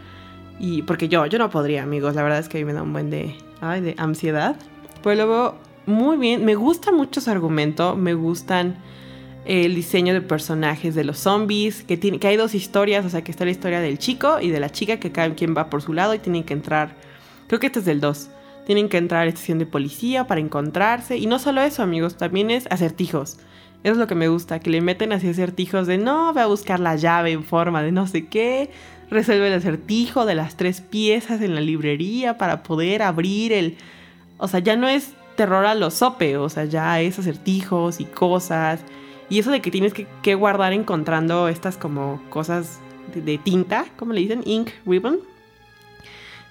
Y 0.60 0.84
porque 0.84 1.10
yo, 1.10 1.26
yo 1.26 1.38
no 1.38 1.50
podría, 1.50 1.84
amigos. 1.84 2.16
La 2.16 2.24
verdad 2.24 2.40
es 2.40 2.50
que 2.50 2.58
a 2.58 2.62
mí 2.62 2.66
me 2.66 2.74
da 2.74 2.82
un 2.84 2.94
buen 2.94 3.10
de, 3.10 3.36
ay, 3.62 3.82
de 3.82 3.96
ansiedad. 3.98 4.56
Pero 5.04 5.28
veo 5.28 5.56
muy 5.86 6.18
bien. 6.18 6.46
Me 6.46 6.56
gusta 6.56 6.92
mucho 6.92 7.22
su 7.22 7.30
argumento. 7.30 7.96
Me 7.96 8.14
gustan 8.14 8.76
el 9.46 9.76
diseño 9.76 10.14
de 10.14 10.22
personajes 10.22 10.96
de 10.96 11.04
los 11.04 11.20
zombies. 11.20 11.84
Que, 11.84 11.98
tiene, 11.98 12.20
que 12.20 12.28
hay 12.28 12.38
dos 12.38 12.56
historias. 12.56 13.06
O 13.06 13.10
sea, 13.10 13.24
que 13.24 13.32
está 13.32 13.46
la 13.46 13.52
historia 13.52 13.80
del 13.80 13.98
chico 13.98 14.40
y 14.40 14.50
de 14.50 14.60
la 14.60 14.72
chica. 14.72 15.00
Que 15.00 15.12
cada 15.12 15.34
quien 15.36 15.56
va 15.56 15.70
por 15.70 15.82
su 15.82 15.94
lado 15.94 16.14
y 16.14 16.20
tienen 16.20 16.44
que 16.44 16.54
entrar. 16.54 16.96
Creo 17.48 17.60
que 17.60 17.68
este 17.68 17.80
es 17.80 17.86
del 17.86 18.02
2. 18.02 18.30
Tienen 18.66 18.90
que 18.90 18.98
entrar 18.98 19.22
a 19.22 19.26
la 19.26 19.30
estación 19.30 19.60
de 19.60 19.66
policía 19.66 20.28
para 20.28 20.42
encontrarse. 20.42 21.18
Y 21.18 21.28
no 21.28 21.40
solo 21.40 21.62
eso, 21.62 21.84
amigos. 21.84 22.18
También 22.18 22.50
es 22.50 22.68
acertijos. 22.72 23.38
Eso 23.86 23.92
es 23.92 24.00
lo 24.00 24.08
que 24.08 24.16
me 24.16 24.30
gusta, 24.30 24.60
que 24.60 24.72
le 24.72 24.82
meten 24.82 25.14
así 25.14 25.30
acertijos 25.30 25.86
de 25.86 26.00
no, 26.00 26.34
ve 26.34 26.42
a 26.42 26.48
buscar 26.48 26.80
la 26.80 26.96
llave 26.96 27.34
en 27.34 27.44
forma 27.44 27.84
de 27.84 27.92
no 27.92 28.08
sé 28.08 28.26
qué, 28.26 28.72
resuelve 29.12 29.46
el 29.46 29.54
acertijo 29.54 30.26
de 30.26 30.34
las 30.34 30.58
tres 30.58 30.82
piezas 30.82 31.40
en 31.44 31.54
la 31.54 31.62
librería 31.62 32.36
para 32.40 32.64
poder 32.64 33.04
abrir 33.04 33.54
el... 33.54 33.78
O 34.40 34.48
sea, 34.48 34.60
ya 34.60 34.76
no 34.76 34.88
es 34.88 35.14
terror 35.36 35.66
a 35.66 35.76
lo 35.76 35.92
sope, 35.92 36.38
o 36.38 36.50
sea, 36.50 36.66
ya 36.66 37.02
es 37.02 37.20
acertijos 37.20 38.00
y 38.00 38.06
cosas. 38.06 38.84
Y 39.30 39.40
eso 39.40 39.52
de 39.52 39.62
que 39.62 39.72
tienes 39.72 39.94
que, 39.94 40.36
guardar 40.36 40.74
encontrando 40.74 41.48
estas 41.48 41.78
como 41.78 42.22
cosas 42.30 42.80
de, 43.14 43.38
tinta, 43.38 43.86
¿cómo 43.98 44.14
le 44.14 44.22
dicen? 44.22 44.42
Ink 44.46 44.70
ribbon. 44.86 45.20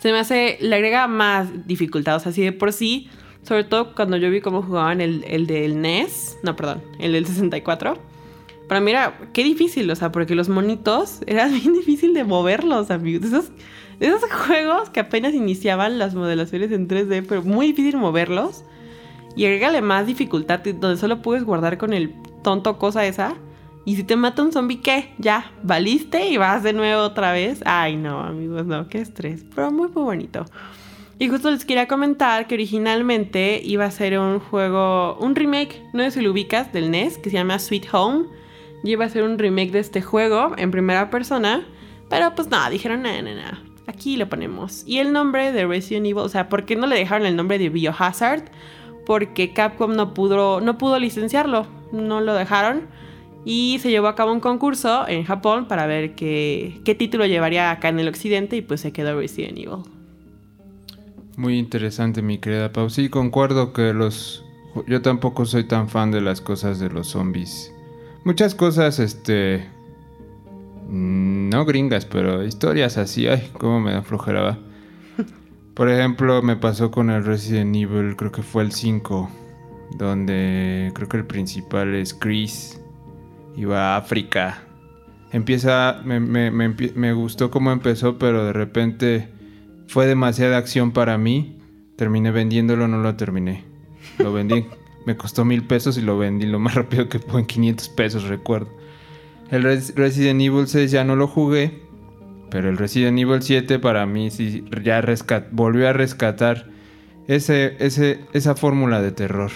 Se 0.01 0.13
me 0.13 0.19
hace, 0.19 0.59
le 0.61 0.75
agrega 0.75 1.07
más 1.07 1.67
dificultad, 1.67 2.17
o 2.17 2.21
sea, 2.21 2.31
así 2.31 2.43
de 2.43 2.53
por 2.53 2.73
sí 2.73 3.09
sobre 3.45 3.65
todo 3.65 3.95
cuando 3.95 4.17
yo 4.17 4.31
vi 4.31 4.41
cómo 4.41 4.63
jugaban 4.63 5.01
el, 5.01 5.25
el 5.29 5.47
del 5.47 5.81
NES. 5.81 6.39
No, 6.43 6.57
perdón, 6.57 6.83
el 6.99 7.13
del 7.13 7.27
64. 7.27 7.99
Para 8.69 8.81
mí 8.81 8.91
era, 8.91 9.19
qué 9.35 9.45
difícil, 9.45 9.91
o 9.91 9.97
sea, 9.97 10.11
porque 10.11 10.35
los 10.35 10.49
monitos 10.49 11.21
era 11.27 11.47
bien 11.49 11.75
difícil 11.75 12.15
de 12.15 12.25
moverlos, 12.25 12.91
amigos. 12.91 13.27
Esos, 13.27 13.51
esos 14.01 14.23
juegos 14.47 14.91
que 14.91 15.01
apenas 15.01 15.35
iniciaban 15.35 15.99
las 15.99 16.15
modelaciones 16.15 16.73
en 16.73 16.89
3D, 16.89 17.27
pero 17.29 17.43
muy 17.43 17.67
difícil 17.69 17.99
moverlos. 17.99 18.65
Y 19.37 19.45
agrégale 19.45 19.81
más 19.83 20.07
dificultad, 20.07 20.61
donde 20.61 20.97
solo 20.97 21.23
puedes 21.23 21.45
guardar 21.45 21.79
con 21.79 21.93
el 21.93 22.15
tonto 22.43 22.79
cosa 22.79 23.05
esa. 23.07 23.35
Y 23.85 23.97
si 23.97 24.05
te 24.05 24.17
mata 24.17 24.43
un 24.43 24.53
zombie, 24.53 24.81
¿qué? 24.81 25.13
Ya, 25.19 25.53
valiste 25.63 26.29
y 26.29 26.37
vas 26.37 26.63
de 26.63 26.73
nuevo 26.73 27.03
otra 27.03 27.33
vez. 27.33 27.61
Ay, 27.67 27.97
no, 27.97 28.21
amigos, 28.21 28.65
no, 28.67 28.89
qué 28.89 29.01
estrés. 29.01 29.45
Pero 29.55 29.71
muy, 29.71 29.89
muy 29.89 30.03
bonito. 30.03 30.45
Y 31.19 31.29
justo 31.29 31.51
les 31.51 31.65
quería 31.65 31.87
comentar 31.87 32.47
que 32.47 32.55
originalmente 32.55 33.61
iba 33.63 33.85
a 33.85 33.91
ser 33.91 34.19
un 34.19 34.41
juego, 34.41 35.17
un 35.21 35.35
remake, 35.35 35.83
no 35.93 36.03
sé 36.05 36.13
si 36.13 36.21
lo 36.23 36.33
ubicas, 36.33 36.73
del 36.73 36.91
NES, 36.91 37.19
que 37.19 37.31
se 37.31 37.37
llama 37.37 37.59
Sweet 37.59 37.87
Home. 37.93 38.27
Y 38.83 38.93
iba 38.93 39.05
a 39.05 39.09
ser 39.09 39.23
un 39.23 39.39
remake 39.39 39.71
de 39.71 39.79
este 39.81 40.03
juego 40.03 40.53
en 40.57 40.71
primera 40.71 41.11
persona. 41.11 41.67
Pero 42.09 42.35
pues 42.35 42.49
nada, 42.49 42.71
dijeron, 42.71 43.03
no, 43.03 43.11
no, 43.23 43.35
no, 43.35 43.59
aquí 43.87 44.17
lo 44.17 44.29
ponemos. 44.29 44.83
Y 44.87 44.99
el 44.99 45.13
nombre 45.13 45.53
de 45.53 45.67
Resident 45.67 46.07
Evil, 46.07 46.19
o 46.19 46.29
sea, 46.29 46.49
¿por 46.49 46.65
qué 46.65 46.77
no 46.77 46.87
le 46.87 46.97
dejaron 46.97 47.27
el 47.27 47.37
nombre 47.37 47.59
de 47.59 47.69
Biohazard? 47.69 48.45
Porque 49.07 49.53
Capcom 49.53 49.95
no 49.95 50.15
pudo, 50.15 50.61
no 50.61 50.79
pudo 50.79 50.99
licenciarlo, 50.99 51.67
no 51.93 52.21
lo 52.21 52.35
dejaron. 52.35 52.83
Y 53.47 53.79
se 53.81 53.91
llevó 53.91 54.07
a 54.09 54.15
cabo 54.15 54.33
un 54.33 54.41
concurso 54.41 55.07
en 55.07 55.25
Japón 55.25 55.67
para 55.69 55.87
ver 55.87 56.15
qué, 56.15 56.81
qué 56.85 56.95
título 56.95 57.27
llevaría 57.27 57.71
acá 57.71 57.91
en 57.91 58.01
el 58.01 58.09
occidente 58.09 58.57
y 58.57 58.63
pues 58.63 58.81
se 58.81 58.93
quedó 58.93 59.19
Resident 59.19 59.59
Evil. 59.59 59.83
Muy 61.37 61.59
interesante, 61.59 62.23
mi 62.23 62.39
querida 62.39 62.73
Pau. 62.73 62.89
Sí, 62.91 63.09
concuerdo 63.09 63.73
que 63.73 63.93
los. 63.93 64.45
Yo 64.87 65.03
tampoco 65.03 65.45
soy 65.47 65.65
tan 65.65 65.89
fan 65.89 66.11
de 66.11 66.21
las 66.21 66.41
cosas 66.41 66.79
de 66.81 66.89
los 66.91 67.09
zombies. 67.09 67.73
Muchas 68.25 68.55
cosas, 68.55 68.99
este. 68.99 69.69
mm, 70.89 71.51
No 71.51 71.65
gringas, 71.65 72.07
pero 72.07 72.45
historias 72.45 72.97
así. 72.99 73.27
Ay, 73.27 73.51
cómo 73.59 73.81
me 73.81 73.93
da 73.93 74.03
flojera. 74.03 74.43
va. 74.43 74.59
Por 75.75 75.89
ejemplo, 75.89 76.41
me 76.43 76.57
pasó 76.57 76.91
con 76.91 77.11
el 77.11 77.25
Resident 77.25 77.75
Evil, 77.75 78.15
creo 78.17 78.31
que 78.33 78.43
fue 78.43 78.63
el 78.63 78.73
5 78.73 79.31
donde 79.99 80.91
creo 80.95 81.09
que 81.09 81.17
el 81.19 81.27
principal 81.27 81.95
es 81.95 82.15
Chris 82.15 82.81
y 83.57 83.65
va 83.65 83.95
a 83.95 83.97
África. 83.99 84.63
Empieza, 85.33 86.01
me, 86.05 86.21
me- 86.21 86.51
me 86.51 86.69
empie- 86.71 86.95
me 86.95 87.13
gustó 87.13 87.51
cómo 87.51 87.71
empezó, 87.73 88.19
pero 88.19 88.45
de 88.45 88.53
repente 88.53 89.29
fue 89.89 90.07
demasiada 90.07 90.57
acción 90.59 90.93
para 90.93 91.19
mí. 91.19 91.59
Terminé 91.97 92.31
vendiéndolo, 92.33 92.89
no 92.89 92.99
lo 92.99 93.15
terminé. 93.17 93.65
Lo 94.19 94.33
vendí, 94.33 94.67
me 95.07 95.17
costó 95.17 95.45
mil 95.45 95.65
pesos 95.67 95.97
y 95.99 96.03
lo 96.03 96.19
vendí 96.19 96.47
lo 96.47 96.59
más 96.59 96.75
rápido 96.75 97.09
que 97.09 97.19
pude 97.21 97.41
en 97.41 97.47
500 97.47 97.89
pesos, 97.91 98.25
recuerdo. 98.25 98.69
El 99.51 99.63
Res- 99.65 99.95
Resident 99.97 100.41
Evil 100.41 100.67
6 100.67 100.91
ya 100.91 101.05
no 101.05 101.15
lo 101.15 101.27
jugué, 101.29 101.83
pero 102.51 102.69
el 102.69 102.77
Resident 102.77 103.19
Evil 103.19 103.43
7 103.43 103.79
para 103.79 104.07
mí 104.07 104.31
sí 104.31 104.65
ya 104.83 105.01
rescat 105.01 105.49
volvió 105.51 105.89
a 105.89 105.93
rescatar 105.93 106.67
ese, 107.27 107.77
ese, 107.79 108.21
esa 108.33 108.55
fórmula 108.55 109.01
de 109.01 109.13
terror. 109.13 109.51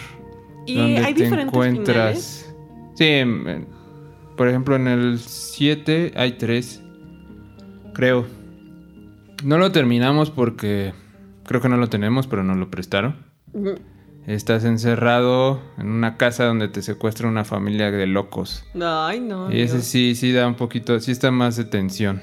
Y 0.66 0.77
donde 0.77 0.98
hay 0.98 1.14
te 1.14 1.24
diferentes 1.24 1.55
encuentras. 1.55 2.55
Sí, 2.94 3.22
por 4.37 4.48
ejemplo, 4.48 4.77
en 4.77 4.88
el 4.88 5.18
7 5.18 6.12
hay 6.16 6.33
3. 6.33 6.83
Creo. 7.94 8.27
No 9.44 9.59
lo 9.59 9.72
terminamos 9.72 10.31
porque 10.31 10.92
creo 11.44 11.61
que 11.61 11.68
no 11.68 11.77
lo 11.77 11.88
tenemos, 11.88 12.27
pero 12.27 12.44
nos 12.44 12.57
lo 12.57 12.70
prestaron. 12.70 13.16
Estás 14.27 14.64
encerrado 14.64 15.61
en 15.79 15.88
una 15.88 16.16
casa 16.16 16.44
donde 16.44 16.68
te 16.68 16.83
secuestra 16.83 17.29
una 17.29 17.44
familia 17.44 17.90
de 17.90 18.07
locos. 18.07 18.64
Ay, 18.81 19.20
no. 19.20 19.51
Y 19.51 19.61
ese 19.61 19.77
Dios. 19.77 19.87
sí, 19.87 20.14
sí 20.14 20.33
da 20.33 20.46
un 20.46 20.55
poquito, 20.55 21.01
sí 21.01 21.12
está 21.12 21.31
más 21.31 21.57
de 21.57 21.64
tensión. 21.64 22.20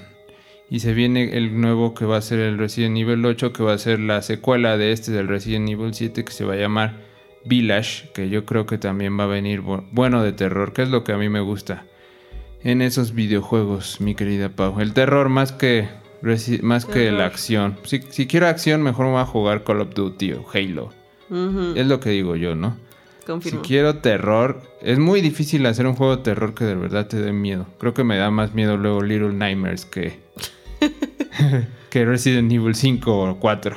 Y 0.69 0.79
se 0.79 0.93
viene 0.93 1.37
el 1.37 1.59
nuevo 1.61 1.93
que 1.93 2.05
va 2.05 2.17
a 2.17 2.21
ser 2.21 2.39
el 2.39 2.57
Resident 2.57 2.97
Evil 2.97 3.23
8, 3.25 3.53
que 3.53 3.63
va 3.63 3.73
a 3.73 3.77
ser 3.77 3.99
la 3.99 4.21
secuela 4.21 4.77
de 4.77 4.91
este 4.91 5.11
del 5.11 5.27
Resident 5.27 5.69
Evil 5.69 5.93
7, 5.93 6.25
que 6.25 6.31
se 6.31 6.43
va 6.45 6.53
a 6.53 6.57
llamar 6.57 7.03
Village, 7.45 8.09
que 8.13 8.29
yo 8.29 8.45
creo 8.45 8.65
que 8.65 8.77
también 8.79 9.19
va 9.19 9.25
a 9.25 9.27
venir 9.27 9.61
bu- 9.61 9.85
bueno 9.91 10.23
de 10.23 10.31
terror, 10.33 10.73
que 10.73 10.81
es 10.81 10.89
lo 10.89 11.03
que 11.03 11.11
a 11.11 11.17
mí 11.17 11.29
me 11.29 11.39
gusta 11.41 11.85
en 12.63 12.81
esos 12.81 13.13
videojuegos, 13.13 14.01
mi 14.01 14.15
querida 14.15 14.49
Pau. 14.49 14.81
El 14.81 14.93
terror 14.93 15.29
más 15.29 15.51
que, 15.51 15.87
más 16.63 16.85
que 16.85 17.11
la 17.11 17.25
acción. 17.27 17.77
Si, 17.83 18.01
si 18.09 18.25
quiero 18.25 18.47
acción, 18.47 18.81
mejor 18.81 19.05
me 19.05 19.11
voy 19.11 19.21
a 19.21 19.25
jugar 19.25 19.63
Call 19.63 19.81
of 19.81 19.93
Duty 19.93 20.33
o 20.33 20.45
Halo. 20.51 20.91
Es 21.77 21.85
lo 21.85 21.99
que 21.99 22.09
digo 22.09 22.35
yo, 22.35 22.55
¿no? 22.55 22.75
Confirmo. 23.25 23.61
Si 23.61 23.67
quiero 23.67 23.97
terror, 23.97 24.61
es 24.81 24.99
muy 24.99 25.21
difícil 25.21 25.65
hacer 25.65 25.87
un 25.87 25.95
juego 25.95 26.17
de 26.17 26.23
terror 26.23 26.53
que 26.53 26.65
de 26.65 26.75
verdad 26.75 27.07
te 27.07 27.19
dé 27.19 27.31
miedo. 27.33 27.65
Creo 27.79 27.93
que 27.93 28.03
me 28.03 28.17
da 28.17 28.29
más 28.29 28.53
miedo 28.53 28.77
luego 28.77 29.01
Little 29.01 29.33
Nightmares 29.33 29.85
que, 29.85 30.19
que 31.89 32.05
Resident 32.05 32.51
Evil 32.51 32.75
5 32.75 33.23
o 33.23 33.39
4. 33.39 33.75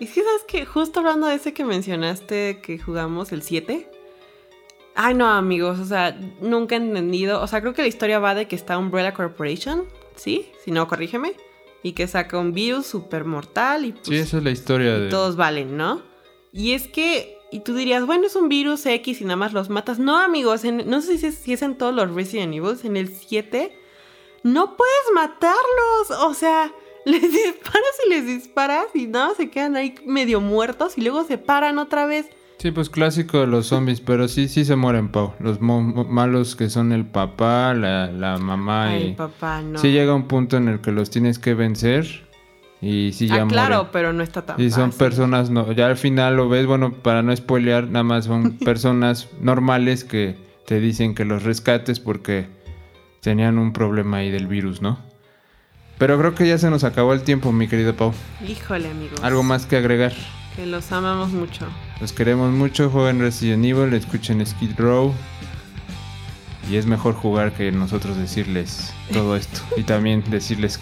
Y 0.00 0.06
que 0.06 0.22
sabes 0.22 0.42
que 0.48 0.64
justo 0.64 1.00
hablando 1.00 1.26
de 1.26 1.34
ese 1.34 1.52
que 1.52 1.64
mencionaste 1.64 2.60
que 2.62 2.78
jugamos 2.78 3.32
el 3.32 3.42
7. 3.42 3.86
Ay, 4.94 5.14
no, 5.14 5.28
amigos, 5.28 5.78
o 5.78 5.84
sea, 5.84 6.18
nunca 6.40 6.74
he 6.74 6.78
entendido. 6.78 7.40
O 7.42 7.46
sea, 7.46 7.60
creo 7.60 7.74
que 7.74 7.82
la 7.82 7.88
historia 7.88 8.18
va 8.18 8.34
de 8.34 8.48
que 8.48 8.56
está 8.56 8.78
Umbrella 8.78 9.14
Corporation, 9.14 9.84
¿sí? 10.16 10.50
Si 10.64 10.70
no, 10.70 10.88
corrígeme. 10.88 11.34
Y 11.82 11.92
que 11.92 12.06
saca 12.06 12.38
un 12.38 12.52
virus 12.52 12.86
super 12.86 13.24
mortal 13.24 13.84
y 13.84 13.92
pues, 13.92 14.08
Sí, 14.08 14.16
esa 14.16 14.38
es 14.38 14.42
la 14.42 14.50
historia 14.50 14.98
de... 14.98 15.08
todos 15.08 15.36
valen, 15.36 15.76
¿no? 15.76 16.02
Y 16.52 16.72
es 16.72 16.88
que, 16.88 17.38
y 17.52 17.60
tú 17.60 17.74
dirías, 17.74 18.06
bueno, 18.06 18.26
es 18.26 18.36
un 18.36 18.48
virus 18.48 18.86
X 18.86 19.20
y 19.20 19.24
nada 19.24 19.36
más 19.36 19.52
los 19.52 19.68
matas. 19.70 19.98
No, 19.98 20.18
amigos, 20.18 20.64
en- 20.64 20.88
no 20.88 21.00
sé 21.00 21.18
si 21.18 21.26
es, 21.26 21.34
si 21.36 21.52
es 21.52 21.62
en 21.62 21.76
todos 21.76 21.94
los 21.94 22.14
Resident 22.14 22.54
Evil, 22.54 22.76
en 22.84 22.96
el 22.96 23.08
7, 23.14 23.72
no 24.42 24.76
puedes 24.76 25.04
matarlos. 25.14 26.10
O 26.22 26.34
sea, 26.34 26.72
les 27.04 27.22
disparas 27.22 27.94
y 28.06 28.10
les 28.10 28.26
disparas 28.26 28.86
y 28.94 29.06
nada, 29.06 29.34
se 29.36 29.50
quedan 29.50 29.76
ahí 29.76 29.94
medio 30.06 30.40
muertos 30.40 30.96
y 30.96 31.00
luego 31.02 31.24
se 31.24 31.38
paran 31.38 31.78
otra 31.78 32.06
vez. 32.06 32.26
Sí, 32.58 32.72
pues 32.72 32.90
clásico 32.90 33.38
de 33.40 33.46
los 33.46 33.68
zombies, 33.68 34.02
pero 34.02 34.28
sí, 34.28 34.46
sí 34.46 34.66
se 34.66 34.76
mueren, 34.76 35.10
Pau. 35.10 35.32
Los 35.40 35.60
malos 35.62 36.56
que 36.56 36.68
son 36.68 36.92
el 36.92 37.06
papá, 37.06 37.72
la, 37.72 38.08
la 38.12 38.36
mamá 38.36 38.88
Ay, 38.90 39.08
y... 39.08 39.12
papá, 39.14 39.62
no. 39.62 39.78
Sí 39.78 39.92
llega 39.92 40.14
un 40.14 40.28
punto 40.28 40.58
en 40.58 40.68
el 40.68 40.82
que 40.82 40.92
los 40.92 41.08
tienes 41.08 41.38
que 41.38 41.54
vencer 41.54 42.28
y 42.82 43.12
sí 43.12 43.26
ya 43.28 43.42
ah, 43.42 43.46
claro, 43.48 43.74
mueren. 43.76 43.90
pero 43.92 44.12
no 44.12 44.22
está 44.22 44.42
tan 44.46 44.60
Y 44.60 44.70
son 44.70 44.92
fácil. 44.92 44.98
personas, 45.06 45.50
no, 45.50 45.70
ya 45.72 45.86
al 45.86 45.96
final 45.96 46.36
lo 46.36 46.48
ves, 46.48 46.66
bueno, 46.66 46.92
para 46.92 47.22
no 47.22 47.34
spoilear, 47.36 47.88
nada 47.88 48.02
más 48.04 48.24
son 48.24 48.52
personas 48.64 49.28
normales 49.40 50.04
que 50.04 50.36
te 50.66 50.80
dicen 50.80 51.14
que 51.14 51.24
los 51.24 51.42
rescates 51.42 52.00
porque 52.00 52.46
tenían 53.20 53.58
un 53.58 53.72
problema 53.72 54.18
ahí 54.18 54.30
del 54.30 54.46
virus, 54.46 54.80
¿no? 54.80 54.98
Pero 55.98 56.18
creo 56.18 56.34
que 56.34 56.48
ya 56.48 56.56
se 56.56 56.70
nos 56.70 56.82
acabó 56.84 57.12
el 57.12 57.22
tiempo, 57.22 57.52
mi 57.52 57.68
querido 57.68 57.94
Pau. 57.94 58.14
Híjole, 58.48 58.88
amigos. 58.90 59.20
Algo 59.22 59.42
más 59.42 59.66
que 59.66 59.76
agregar. 59.76 60.12
Que 60.56 60.64
los 60.64 60.90
amamos 60.92 61.28
mucho. 61.30 61.66
Los 62.00 62.14
queremos 62.14 62.50
mucho, 62.52 62.88
jueguen 62.88 63.20
Resident 63.20 63.64
Evil, 63.66 63.92
escuchen 63.92 64.44
Skid 64.46 64.78
Row. 64.78 65.12
Y 66.70 66.76
es 66.76 66.86
mejor 66.86 67.14
jugar 67.14 67.52
que 67.52 67.70
nosotros 67.72 68.16
decirles 68.16 68.94
todo 69.12 69.36
esto. 69.36 69.60
y 69.76 69.82
también 69.82 70.22
decirles 70.30 70.80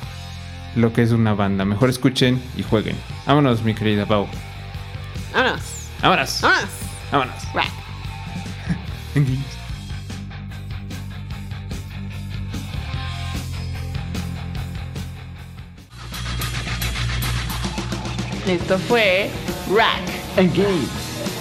lo 0.77 0.93
que 0.93 1.03
es 1.03 1.13
una 1.13 1.35
banda. 1.35 1.65
Mejor 1.65 1.91
escuchen 1.91 2.43
y 2.57 2.63
jueguen. 2.63 2.97
Vámonos, 3.27 3.63
mi 3.63 3.75
querida 3.75 4.07
Pau. 4.07 4.27
Vámonos. 5.33 5.61
Vámonos. 6.03 6.41
Vámonos. 6.41 6.69
Vámonos. 7.11 7.43
Right. 7.55 7.73
Esto 18.47 18.79
fue 18.79 19.31
Rack, 19.71 20.39
Engage. 20.39 20.89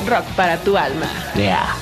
rock 0.08 0.26
para 0.36 0.58
tu 0.58 0.76
alma. 0.78 1.08
Yeah. 1.36 1.74